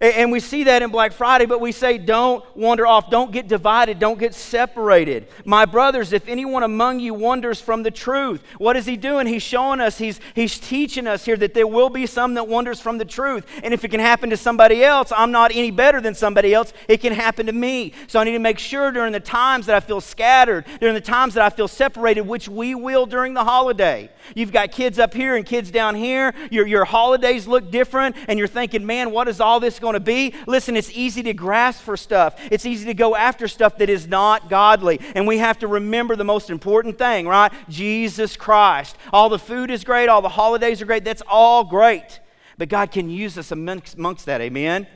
And 0.00 0.30
we 0.30 0.40
see 0.40 0.64
that 0.64 0.82
in 0.82 0.90
Black 0.90 1.12
Friday, 1.12 1.46
but 1.46 1.60
we 1.60 1.72
say, 1.72 1.98
don't 1.98 2.44
wander 2.56 2.86
off. 2.86 3.10
Don't 3.10 3.32
get 3.32 3.48
divided. 3.48 3.98
Don't 3.98 4.18
get 4.18 4.34
separated. 4.34 5.28
My 5.44 5.64
brothers, 5.64 6.12
if 6.12 6.28
anyone 6.28 6.62
among 6.62 7.00
you 7.00 7.14
wanders 7.14 7.60
from 7.60 7.82
the 7.82 7.90
truth, 7.90 8.42
what 8.58 8.76
is 8.76 8.86
he 8.86 8.96
doing? 8.96 9.26
He's 9.26 9.42
showing 9.42 9.80
us, 9.80 9.98
he's, 9.98 10.20
he's 10.34 10.58
teaching 10.58 11.06
us 11.06 11.24
here 11.24 11.36
that 11.36 11.54
there 11.54 11.66
will 11.66 11.90
be 11.90 12.06
some 12.06 12.34
that 12.34 12.48
wanders 12.48 12.80
from 12.80 12.98
the 12.98 13.04
truth. 13.04 13.46
And 13.62 13.72
if 13.72 13.84
it 13.84 13.88
can 13.88 14.00
happen 14.00 14.30
to 14.30 14.36
somebody 14.36 14.84
else, 14.84 15.12
I'm 15.16 15.32
not 15.32 15.54
any 15.54 15.70
better 15.70 16.00
than 16.00 16.14
somebody 16.14 16.52
else. 16.52 16.72
It 16.88 17.00
can 17.00 17.12
happen 17.12 17.46
to 17.46 17.52
me. 17.52 17.92
So 18.06 18.20
I 18.20 18.24
need 18.24 18.32
to 18.32 18.38
make 18.38 18.58
sure 18.58 18.92
during 18.92 19.12
the 19.12 19.20
times 19.20 19.66
that 19.66 19.76
I 19.76 19.80
feel 19.80 20.00
scattered, 20.00 20.66
during 20.80 20.94
the 20.94 21.00
times 21.00 21.34
that 21.34 21.44
I 21.44 21.50
feel 21.50 21.68
separated, 21.68 22.22
which 22.22 22.48
we 22.48 22.74
will 22.74 23.06
during 23.06 23.34
the 23.34 23.44
holiday. 23.44 24.10
You've 24.34 24.52
got 24.52 24.72
kids 24.72 24.98
up 24.98 25.14
here 25.14 25.36
and 25.36 25.46
kids 25.46 25.70
down 25.70 25.94
here. 25.94 26.34
Your, 26.50 26.66
your 26.66 26.84
holidays 26.84 27.46
look 27.46 27.70
different, 27.70 28.16
and 28.28 28.38
you're 28.38 28.48
thinking, 28.48 28.84
man, 28.84 29.10
what 29.10 29.28
is 29.28 29.40
all 29.40 29.60
this 29.60 29.78
going 29.78 29.85
to 29.94 30.00
be? 30.00 30.34
Listen, 30.46 30.76
it's 30.76 30.90
easy 30.90 31.22
to 31.22 31.32
grasp 31.32 31.82
for 31.82 31.96
stuff, 31.96 32.34
it's 32.50 32.66
easy 32.66 32.86
to 32.86 32.94
go 32.94 33.14
after 33.14 33.48
stuff 33.48 33.78
that 33.78 33.88
is 33.88 34.06
not 34.06 34.50
godly. 34.50 35.00
And 35.14 35.26
we 35.26 35.38
have 35.38 35.58
to 35.60 35.68
remember 35.68 36.16
the 36.16 36.24
most 36.24 36.50
important 36.50 36.98
thing, 36.98 37.26
right? 37.26 37.52
Jesus 37.68 38.36
Christ. 38.36 38.96
All 39.12 39.28
the 39.28 39.38
food 39.38 39.70
is 39.70 39.84
great, 39.84 40.08
all 40.08 40.22
the 40.22 40.28
holidays 40.28 40.82
are 40.82 40.86
great. 40.86 41.04
That's 41.04 41.22
all 41.28 41.64
great. 41.64 42.20
But 42.58 42.68
God 42.68 42.90
can 42.90 43.10
use 43.10 43.36
us 43.36 43.50
amongst, 43.50 43.96
amongst 43.96 44.26
that, 44.26 44.40
amen? 44.40 44.86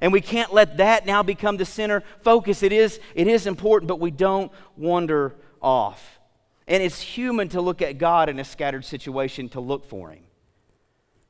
And 0.00 0.12
we 0.12 0.20
can't 0.20 0.52
let 0.52 0.78
that 0.78 1.06
now 1.06 1.22
become 1.22 1.56
the 1.56 1.64
center 1.64 2.02
focus. 2.20 2.62
It 2.62 2.72
is, 2.72 2.98
it 3.14 3.28
is 3.28 3.46
important, 3.46 3.88
but 3.88 4.00
we 4.00 4.10
don't 4.10 4.50
wander 4.76 5.34
off. 5.62 6.18
And 6.66 6.82
it's 6.82 7.00
human 7.00 7.48
to 7.50 7.60
look 7.60 7.82
at 7.82 7.98
God 7.98 8.28
in 8.28 8.38
a 8.38 8.44
scattered 8.44 8.84
situation 8.84 9.48
to 9.50 9.60
look 9.60 9.84
for 9.84 10.10
Him. 10.10 10.24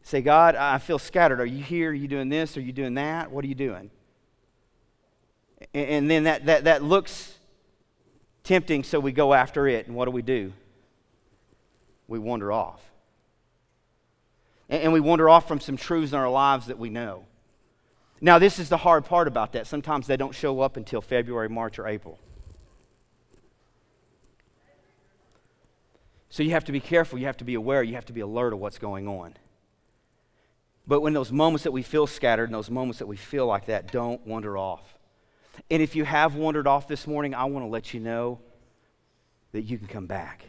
Say, 0.04 0.20
God, 0.20 0.54
I 0.54 0.76
feel 0.76 0.98
scattered. 0.98 1.40
Are 1.40 1.46
you 1.46 1.64
here? 1.64 1.90
Are 1.90 1.94
you 1.94 2.08
doing 2.08 2.28
this? 2.28 2.58
Are 2.58 2.60
you 2.60 2.72
doing 2.72 2.94
that? 2.94 3.30
What 3.30 3.42
are 3.42 3.48
you 3.48 3.54
doing? 3.54 3.90
And 5.72 6.10
then 6.10 6.24
that, 6.24 6.44
that, 6.44 6.64
that 6.64 6.84
looks 6.84 7.38
tempting, 8.44 8.84
so 8.84 9.00
we 9.00 9.12
go 9.12 9.32
after 9.32 9.66
it. 9.66 9.86
And 9.86 9.96
what 9.96 10.04
do 10.04 10.10
we 10.10 10.20
do? 10.20 10.52
We 12.06 12.18
wander 12.18 12.52
off. 12.52 12.82
And, 14.68 14.82
and 14.82 14.92
we 14.92 15.00
wander 15.00 15.30
off 15.30 15.48
from 15.48 15.58
some 15.58 15.78
truths 15.78 16.12
in 16.12 16.18
our 16.18 16.30
lives 16.30 16.66
that 16.66 16.78
we 16.78 16.90
know. 16.90 17.24
Now, 18.20 18.38
this 18.38 18.58
is 18.58 18.68
the 18.68 18.76
hard 18.76 19.06
part 19.06 19.26
about 19.26 19.52
that. 19.52 19.66
Sometimes 19.66 20.06
they 20.06 20.18
don't 20.18 20.34
show 20.34 20.60
up 20.60 20.76
until 20.76 21.00
February, 21.00 21.48
March, 21.48 21.78
or 21.78 21.86
April. 21.86 22.18
So 26.28 26.42
you 26.42 26.50
have 26.50 26.64
to 26.64 26.72
be 26.72 26.80
careful, 26.80 27.18
you 27.18 27.24
have 27.24 27.38
to 27.38 27.44
be 27.44 27.54
aware, 27.54 27.82
you 27.82 27.94
have 27.94 28.06
to 28.06 28.12
be 28.12 28.20
alert 28.20 28.52
of 28.52 28.58
what's 28.58 28.78
going 28.78 29.08
on. 29.08 29.34
But 30.86 31.00
when 31.00 31.14
those 31.14 31.32
moments 31.32 31.64
that 31.64 31.72
we 31.72 31.82
feel 31.82 32.06
scattered 32.06 32.44
and 32.44 32.54
those 32.54 32.70
moments 32.70 32.98
that 32.98 33.06
we 33.06 33.16
feel 33.16 33.46
like 33.46 33.66
that, 33.66 33.90
don't 33.90 34.24
wander 34.26 34.58
off. 34.58 34.98
And 35.70 35.82
if 35.82 35.96
you 35.96 36.04
have 36.04 36.34
wandered 36.34 36.66
off 36.66 36.88
this 36.88 37.06
morning, 37.06 37.34
I 37.34 37.44
want 37.44 37.64
to 37.64 37.68
let 37.70 37.94
you 37.94 38.00
know 38.00 38.40
that 39.52 39.62
you 39.62 39.78
can 39.78 39.86
come 39.86 40.06
back. 40.06 40.44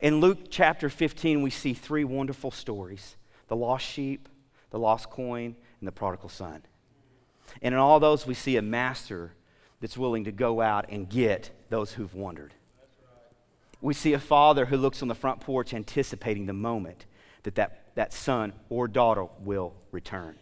In 0.00 0.20
Luke 0.20 0.46
chapter 0.50 0.88
15, 0.88 1.42
we 1.42 1.50
see 1.50 1.74
three 1.74 2.04
wonderful 2.04 2.50
stories 2.50 3.16
the 3.48 3.56
lost 3.56 3.86
sheep, 3.86 4.28
the 4.70 4.78
lost 4.78 5.08
coin, 5.10 5.54
and 5.80 5.86
the 5.86 5.92
prodigal 5.92 6.28
son. 6.28 6.62
And 7.62 7.74
in 7.74 7.78
all 7.78 8.00
those, 8.00 8.26
we 8.26 8.34
see 8.34 8.56
a 8.56 8.62
master 8.62 9.32
that's 9.80 9.96
willing 9.96 10.24
to 10.24 10.32
go 10.32 10.60
out 10.60 10.86
and 10.88 11.08
get 11.08 11.50
those 11.70 11.92
who've 11.92 12.14
wandered. 12.14 12.54
We 13.80 13.94
see 13.94 14.14
a 14.14 14.18
father 14.18 14.66
who 14.66 14.76
looks 14.76 15.02
on 15.02 15.08
the 15.08 15.14
front 15.14 15.40
porch 15.40 15.72
anticipating 15.74 16.46
the 16.46 16.52
moment 16.52 17.06
that 17.46 17.54
that, 17.54 17.94
that 17.94 18.12
son 18.12 18.52
or 18.68 18.88
daughter 18.88 19.26
will 19.44 19.72
return. 19.92 20.34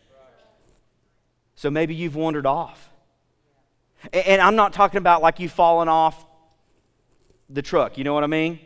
So 1.54 1.70
maybe 1.70 1.94
you've 1.94 2.16
wandered 2.16 2.46
off. 2.46 2.90
And 4.12 4.40
I'm 4.40 4.56
not 4.56 4.72
talking 4.72 4.96
about 4.96 5.20
like 5.20 5.38
you've 5.38 5.52
fallen 5.52 5.86
off 5.86 6.26
the 7.50 7.60
truck, 7.60 7.98
you 7.98 8.04
know 8.04 8.14
what 8.14 8.24
I 8.24 8.26
mean? 8.26 8.58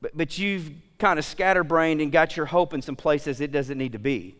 But, 0.00 0.16
but 0.16 0.38
you've 0.38 0.70
kind 0.98 1.18
of 1.18 1.24
scatterbrained 1.26 2.00
and 2.00 2.10
got 2.10 2.34
your 2.34 2.46
hope 2.46 2.72
in 2.72 2.80
some 2.80 2.96
places 2.96 3.42
it 3.42 3.52
doesn't 3.52 3.76
need 3.76 3.92
to 3.92 3.98
be. 3.98 4.36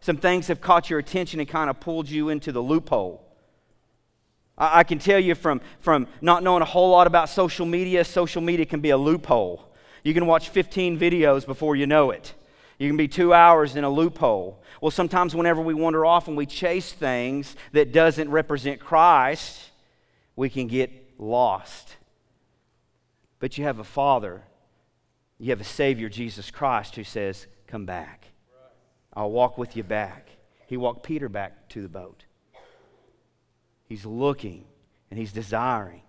Some 0.00 0.16
things 0.16 0.48
have 0.48 0.60
caught 0.60 0.90
your 0.90 0.98
attention 0.98 1.38
and 1.38 1.48
kind 1.48 1.70
of 1.70 1.78
pulled 1.78 2.08
you 2.08 2.28
into 2.28 2.50
the 2.50 2.60
loophole. 2.60 3.24
I, 4.58 4.80
I 4.80 4.84
can 4.84 4.98
tell 4.98 5.20
you 5.20 5.36
from, 5.36 5.60
from 5.78 6.08
not 6.20 6.42
knowing 6.42 6.62
a 6.62 6.66
whole 6.66 6.90
lot 6.90 7.06
about 7.06 7.28
social 7.28 7.66
media, 7.66 8.04
social 8.04 8.42
media 8.42 8.66
can 8.66 8.80
be 8.80 8.90
a 8.90 8.96
loophole. 8.96 9.72
You 10.02 10.12
can 10.12 10.26
watch 10.26 10.48
15 10.48 10.98
videos 10.98 11.46
before 11.46 11.76
you 11.76 11.86
know 11.86 12.10
it. 12.10 12.34
You 12.78 12.88
can 12.88 12.96
be 12.96 13.08
two 13.08 13.32
hours 13.32 13.76
in 13.76 13.84
a 13.84 13.90
loophole. 13.90 14.62
Well, 14.80 14.90
sometimes 14.90 15.34
whenever 15.34 15.60
we 15.60 15.74
wander 15.74 16.04
off 16.04 16.28
and 16.28 16.36
we 16.36 16.46
chase 16.46 16.92
things 16.92 17.54
that 17.72 17.92
doesn't 17.92 18.30
represent 18.30 18.80
Christ, 18.80 19.70
we 20.36 20.50
can 20.50 20.66
get 20.66 20.90
lost. 21.18 21.96
But 23.38 23.56
you 23.56 23.64
have 23.64 23.78
a 23.78 23.84
Father, 23.84 24.42
you 25.38 25.50
have 25.50 25.60
a 25.60 25.64
Savior, 25.64 26.08
Jesus 26.08 26.50
Christ, 26.50 26.96
who 26.96 27.04
says, 27.04 27.46
Come 27.66 27.86
back. 27.86 28.26
I'll 29.12 29.30
walk 29.30 29.58
with 29.58 29.76
you 29.76 29.82
back. 29.82 30.28
He 30.66 30.76
walked 30.76 31.04
Peter 31.04 31.28
back 31.28 31.68
to 31.70 31.82
the 31.82 31.88
boat. 31.88 32.24
He's 33.86 34.04
looking 34.04 34.64
and 35.10 35.18
he's 35.18 35.32
desiring. 35.32 36.02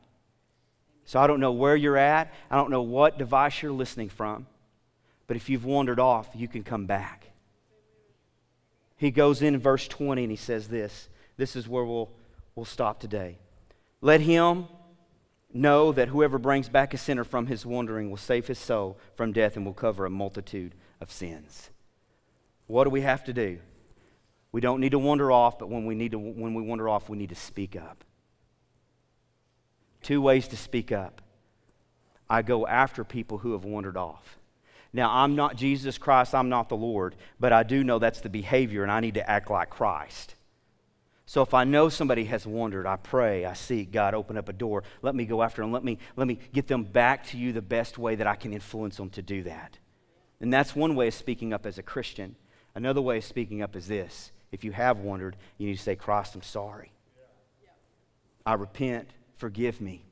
So 1.05 1.19
I 1.19 1.27
don't 1.27 1.39
know 1.39 1.51
where 1.51 1.75
you're 1.75 1.97
at. 1.97 2.33
I 2.49 2.55
don't 2.55 2.71
know 2.71 2.81
what 2.81 3.19
device 3.19 3.61
you're 3.61 3.71
listening 3.71 4.09
from. 4.09 4.47
But 5.27 5.37
if 5.37 5.49
you've 5.49 5.65
wandered 5.65 5.99
off, 5.99 6.29
you 6.35 6.47
can 6.47 6.63
come 6.63 6.85
back. 6.85 7.31
He 8.97 9.11
goes 9.11 9.41
in 9.41 9.59
verse 9.59 9.87
20 9.87 10.23
and 10.23 10.31
he 10.31 10.37
says 10.37 10.67
this. 10.67 11.09
This 11.37 11.55
is 11.55 11.67
where 11.67 11.83
we'll, 11.83 12.11
we'll 12.55 12.65
stop 12.65 12.99
today. 12.99 13.39
Let 14.01 14.21
him 14.21 14.67
know 15.53 15.91
that 15.91 16.09
whoever 16.09 16.37
brings 16.37 16.69
back 16.69 16.93
a 16.93 16.97
sinner 16.97 17.23
from 17.23 17.47
his 17.47 17.65
wandering 17.65 18.09
will 18.09 18.17
save 18.17 18.47
his 18.47 18.59
soul 18.59 18.97
from 19.15 19.31
death 19.31 19.55
and 19.55 19.65
will 19.65 19.73
cover 19.73 20.05
a 20.05 20.09
multitude 20.09 20.75
of 21.01 21.11
sins. 21.11 21.69
What 22.67 22.85
do 22.85 22.89
we 22.89 23.01
have 23.01 23.23
to 23.25 23.33
do? 23.33 23.59
We 24.51 24.61
don't 24.61 24.79
need 24.79 24.91
to 24.91 24.99
wander 24.99 25.31
off, 25.31 25.59
but 25.59 25.69
when 25.69 25.85
we, 25.85 25.95
need 25.95 26.11
to, 26.11 26.19
when 26.19 26.53
we 26.53 26.61
wander 26.61 26.87
off, 26.87 27.09
we 27.09 27.17
need 27.17 27.29
to 27.29 27.35
speak 27.35 27.75
up. 27.75 28.03
Two 30.01 30.21
ways 30.21 30.47
to 30.49 30.57
speak 30.57 30.91
up. 30.91 31.21
I 32.29 32.41
go 32.41 32.65
after 32.65 33.03
people 33.03 33.39
who 33.39 33.51
have 33.51 33.65
wandered 33.65 33.97
off. 33.97 34.37
Now, 34.95 35.11
I'm 35.11 35.35
not 35.35 35.57
Jesus 35.57 35.97
Christ, 35.97 36.33
I'm 36.33 36.47
not 36.47 36.69
the 36.69 36.77
Lord, 36.77 37.17
but 37.37 37.51
I 37.51 37.63
do 37.63 37.83
know 37.83 37.99
that's 37.99 38.21
the 38.21 38.29
behavior, 38.29 38.81
and 38.81 38.89
I 38.89 39.01
need 39.01 39.15
to 39.15 39.29
act 39.29 39.51
like 39.51 39.69
Christ. 39.69 40.35
So 41.25 41.41
if 41.41 41.53
I 41.53 41.65
know 41.65 41.89
somebody 41.89 42.23
has 42.25 42.47
wandered, 42.47 42.87
I 42.87 42.95
pray, 42.95 43.43
I 43.43 43.55
seek, 43.55 43.91
God, 43.91 44.13
open 44.13 44.37
up 44.37 44.47
a 44.47 44.53
door. 44.53 44.83
Let 45.01 45.13
me 45.13 45.25
go 45.25 45.43
after 45.43 45.61
them. 45.61 45.73
Let 45.73 45.83
me, 45.83 45.97
let 46.15 46.27
me 46.27 46.39
get 46.53 46.67
them 46.67 46.85
back 46.85 47.25
to 47.27 47.37
you 47.37 47.51
the 47.51 47.61
best 47.61 47.97
way 47.97 48.15
that 48.15 48.25
I 48.25 48.35
can 48.35 48.53
influence 48.53 48.95
them 48.95 49.09
to 49.09 49.21
do 49.21 49.43
that. 49.43 49.77
And 50.39 50.53
that's 50.53 50.73
one 50.73 50.95
way 50.95 51.09
of 51.09 51.13
speaking 51.13 51.51
up 51.51 51.65
as 51.65 51.77
a 51.77 51.83
Christian. 51.83 52.37
Another 52.73 53.01
way 53.01 53.17
of 53.17 53.25
speaking 53.25 53.61
up 53.61 53.75
is 53.75 53.87
this 53.87 54.31
if 54.53 54.63
you 54.63 54.71
have 54.71 54.99
wandered, 54.99 55.35
you 55.57 55.67
need 55.67 55.75
to 55.75 55.83
say, 55.83 55.97
Christ, 55.97 56.35
I'm 56.35 56.41
sorry. 56.41 56.93
I 58.45 58.53
repent. 58.53 59.09
Forgive 59.35 59.81
me. 59.81 60.05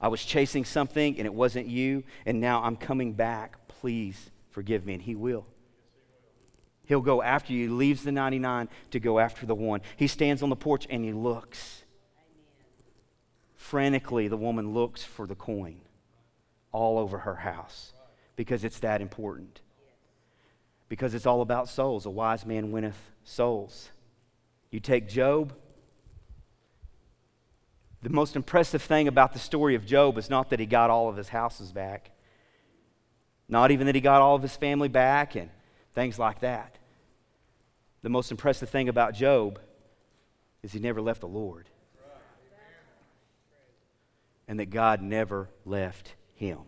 I 0.00 0.08
was 0.08 0.24
chasing 0.24 0.64
something 0.64 1.18
and 1.18 1.26
it 1.26 1.34
wasn't 1.34 1.66
you, 1.66 2.04
and 2.24 2.40
now 2.40 2.62
I'm 2.62 2.76
coming 2.76 3.12
back. 3.12 3.68
Please 3.68 4.30
forgive 4.50 4.86
me. 4.86 4.94
And 4.94 5.02
He 5.02 5.14
will. 5.14 5.46
He'll 6.88 7.02
go 7.02 7.20
after 7.22 7.52
you. 7.52 7.64
He 7.64 7.68
leaves 7.68 8.02
the 8.02 8.12
99 8.12 8.70
to 8.92 9.00
go 9.00 9.18
after 9.18 9.44
the 9.44 9.54
one. 9.54 9.82
He 9.96 10.06
stands 10.06 10.42
on 10.42 10.48
the 10.48 10.56
porch 10.56 10.86
and 10.88 11.04
he 11.04 11.12
looks. 11.12 11.84
Frantically, 13.56 14.26
the 14.26 14.38
woman 14.38 14.72
looks 14.72 15.04
for 15.04 15.26
the 15.26 15.34
coin 15.34 15.82
all 16.72 16.98
over 16.98 17.18
her 17.18 17.34
house 17.34 17.92
because 18.36 18.64
it's 18.64 18.78
that 18.78 19.02
important. 19.02 19.60
Because 20.88 21.12
it's 21.12 21.26
all 21.26 21.42
about 21.42 21.68
souls. 21.68 22.06
A 22.06 22.10
wise 22.10 22.46
man 22.46 22.72
winneth 22.72 23.10
souls. 23.22 23.90
You 24.70 24.80
take 24.80 25.10
Job, 25.10 25.52
the 28.02 28.10
most 28.10 28.36
impressive 28.36 28.82
thing 28.82 29.08
about 29.08 29.32
the 29.32 29.38
story 29.38 29.74
of 29.74 29.84
Job 29.84 30.18
is 30.18 30.30
not 30.30 30.50
that 30.50 30.60
he 30.60 30.66
got 30.66 30.90
all 30.90 31.08
of 31.08 31.16
his 31.16 31.28
houses 31.28 31.72
back, 31.72 32.10
not 33.48 33.70
even 33.70 33.86
that 33.86 33.94
he 33.94 34.00
got 34.00 34.20
all 34.20 34.36
of 34.36 34.42
his 34.42 34.54
family 34.54 34.88
back 34.88 35.34
and 35.34 35.50
things 35.94 36.18
like 36.18 36.40
that. 36.40 36.78
The 38.02 38.08
most 38.08 38.30
impressive 38.30 38.68
thing 38.68 38.88
about 38.88 39.14
Job 39.14 39.58
is 40.62 40.72
he 40.72 40.78
never 40.78 41.00
left 41.00 41.20
the 41.20 41.28
Lord. 41.28 41.68
And 44.46 44.60
that 44.60 44.70
God 44.70 45.02
never 45.02 45.50
left 45.64 46.14
him. 46.34 46.60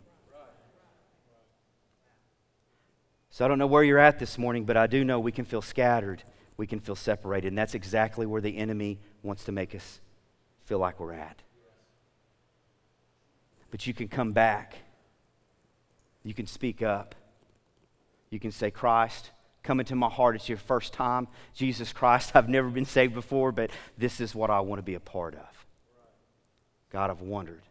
So 3.31 3.45
I 3.45 3.49
don't 3.49 3.59
know 3.59 3.69
where 3.69 3.85
you're 3.85 3.99
at 3.99 4.19
this 4.19 4.37
morning, 4.37 4.65
but 4.65 4.77
I 4.77 4.87
do 4.87 5.05
know 5.05 5.21
we 5.21 5.33
can 5.33 5.45
feel 5.45 5.63
scattered. 5.63 6.23
We 6.57 6.67
can 6.67 6.81
feel 6.81 6.97
separated. 6.97 7.49
And 7.49 7.57
that's 7.57 7.75
exactly 7.75 8.27
where 8.27 8.43
the 8.43 8.59
enemy 8.59 8.99
wants 9.23 9.45
to 9.45 9.53
make 9.53 9.75
us 9.75 10.01
feel 10.71 10.79
like 10.79 11.01
we're 11.01 11.13
at. 11.13 11.43
But 13.73 13.89
you 13.89 13.93
can 13.93 14.07
come 14.07 14.31
back. 14.31 14.77
You 16.23 16.33
can 16.33 16.47
speak 16.47 16.81
up. 16.81 17.17
You 18.31 18.39
can 18.39 18.53
say, 18.53 18.71
Christ, 18.71 19.33
come 19.65 19.81
into 19.81 19.97
my 19.97 20.09
heart. 20.09 20.37
It's 20.37 20.49
your 20.49 20.59
first 20.59 20.93
time. 20.93 21.27
Jesus 21.55 21.93
Christ, 21.93 22.31
I've 22.37 22.49
never 22.49 22.69
been 22.69 22.85
saved 22.85 23.15
before, 23.15 23.51
but 23.51 23.73
this 23.99 24.21
is 24.21 24.33
what 24.33 24.49
I 24.49 24.61
want 24.61 24.79
to 24.79 24.85
be 24.85 24.95
a 24.95 25.01
part 25.01 25.35
of. 25.35 25.67
God, 26.93 27.11
I've 27.11 27.21
wondered. 27.21 27.63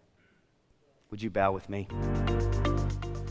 Would 1.10 1.22
you 1.22 1.30
bow 1.30 1.54
with 1.54 1.70
me? 1.70 1.88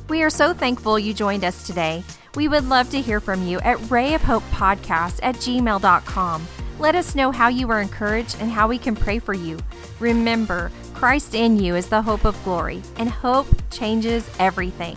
We 0.09 0.23
are 0.23 0.31
so 0.31 0.55
thankful 0.55 0.99
you 0.99 1.13
joined 1.13 1.45
us 1.45 1.67
today. 1.67 2.03
We 2.37 2.49
would 2.49 2.65
love 2.65 2.89
to 2.93 3.03
hear 3.03 3.21
from 3.21 3.47
you 3.47 3.61
at 3.61 3.77
rayofhopepodcast 3.77 5.21
at 5.23 5.35
gmail.com. 5.35 6.47
Let 6.79 6.95
us 6.95 7.17
know 7.17 7.33
how 7.33 7.49
you 7.49 7.67
were 7.67 7.81
encouraged 7.81 8.37
and 8.41 8.53
how 8.53 8.69
we 8.69 8.79
can 8.79 8.95
pray 8.95 9.19
for 9.19 9.35
you. 9.35 9.59
Remember, 9.99 10.71
Christ 10.95 11.35
in 11.35 11.59
you 11.59 11.75
is 11.75 11.89
the 11.89 12.03
hope 12.03 12.25
of 12.25 12.41
glory, 12.45 12.83
and 12.99 13.11
hope 13.11 13.49
changes 13.71 14.31
everything. 14.39 14.97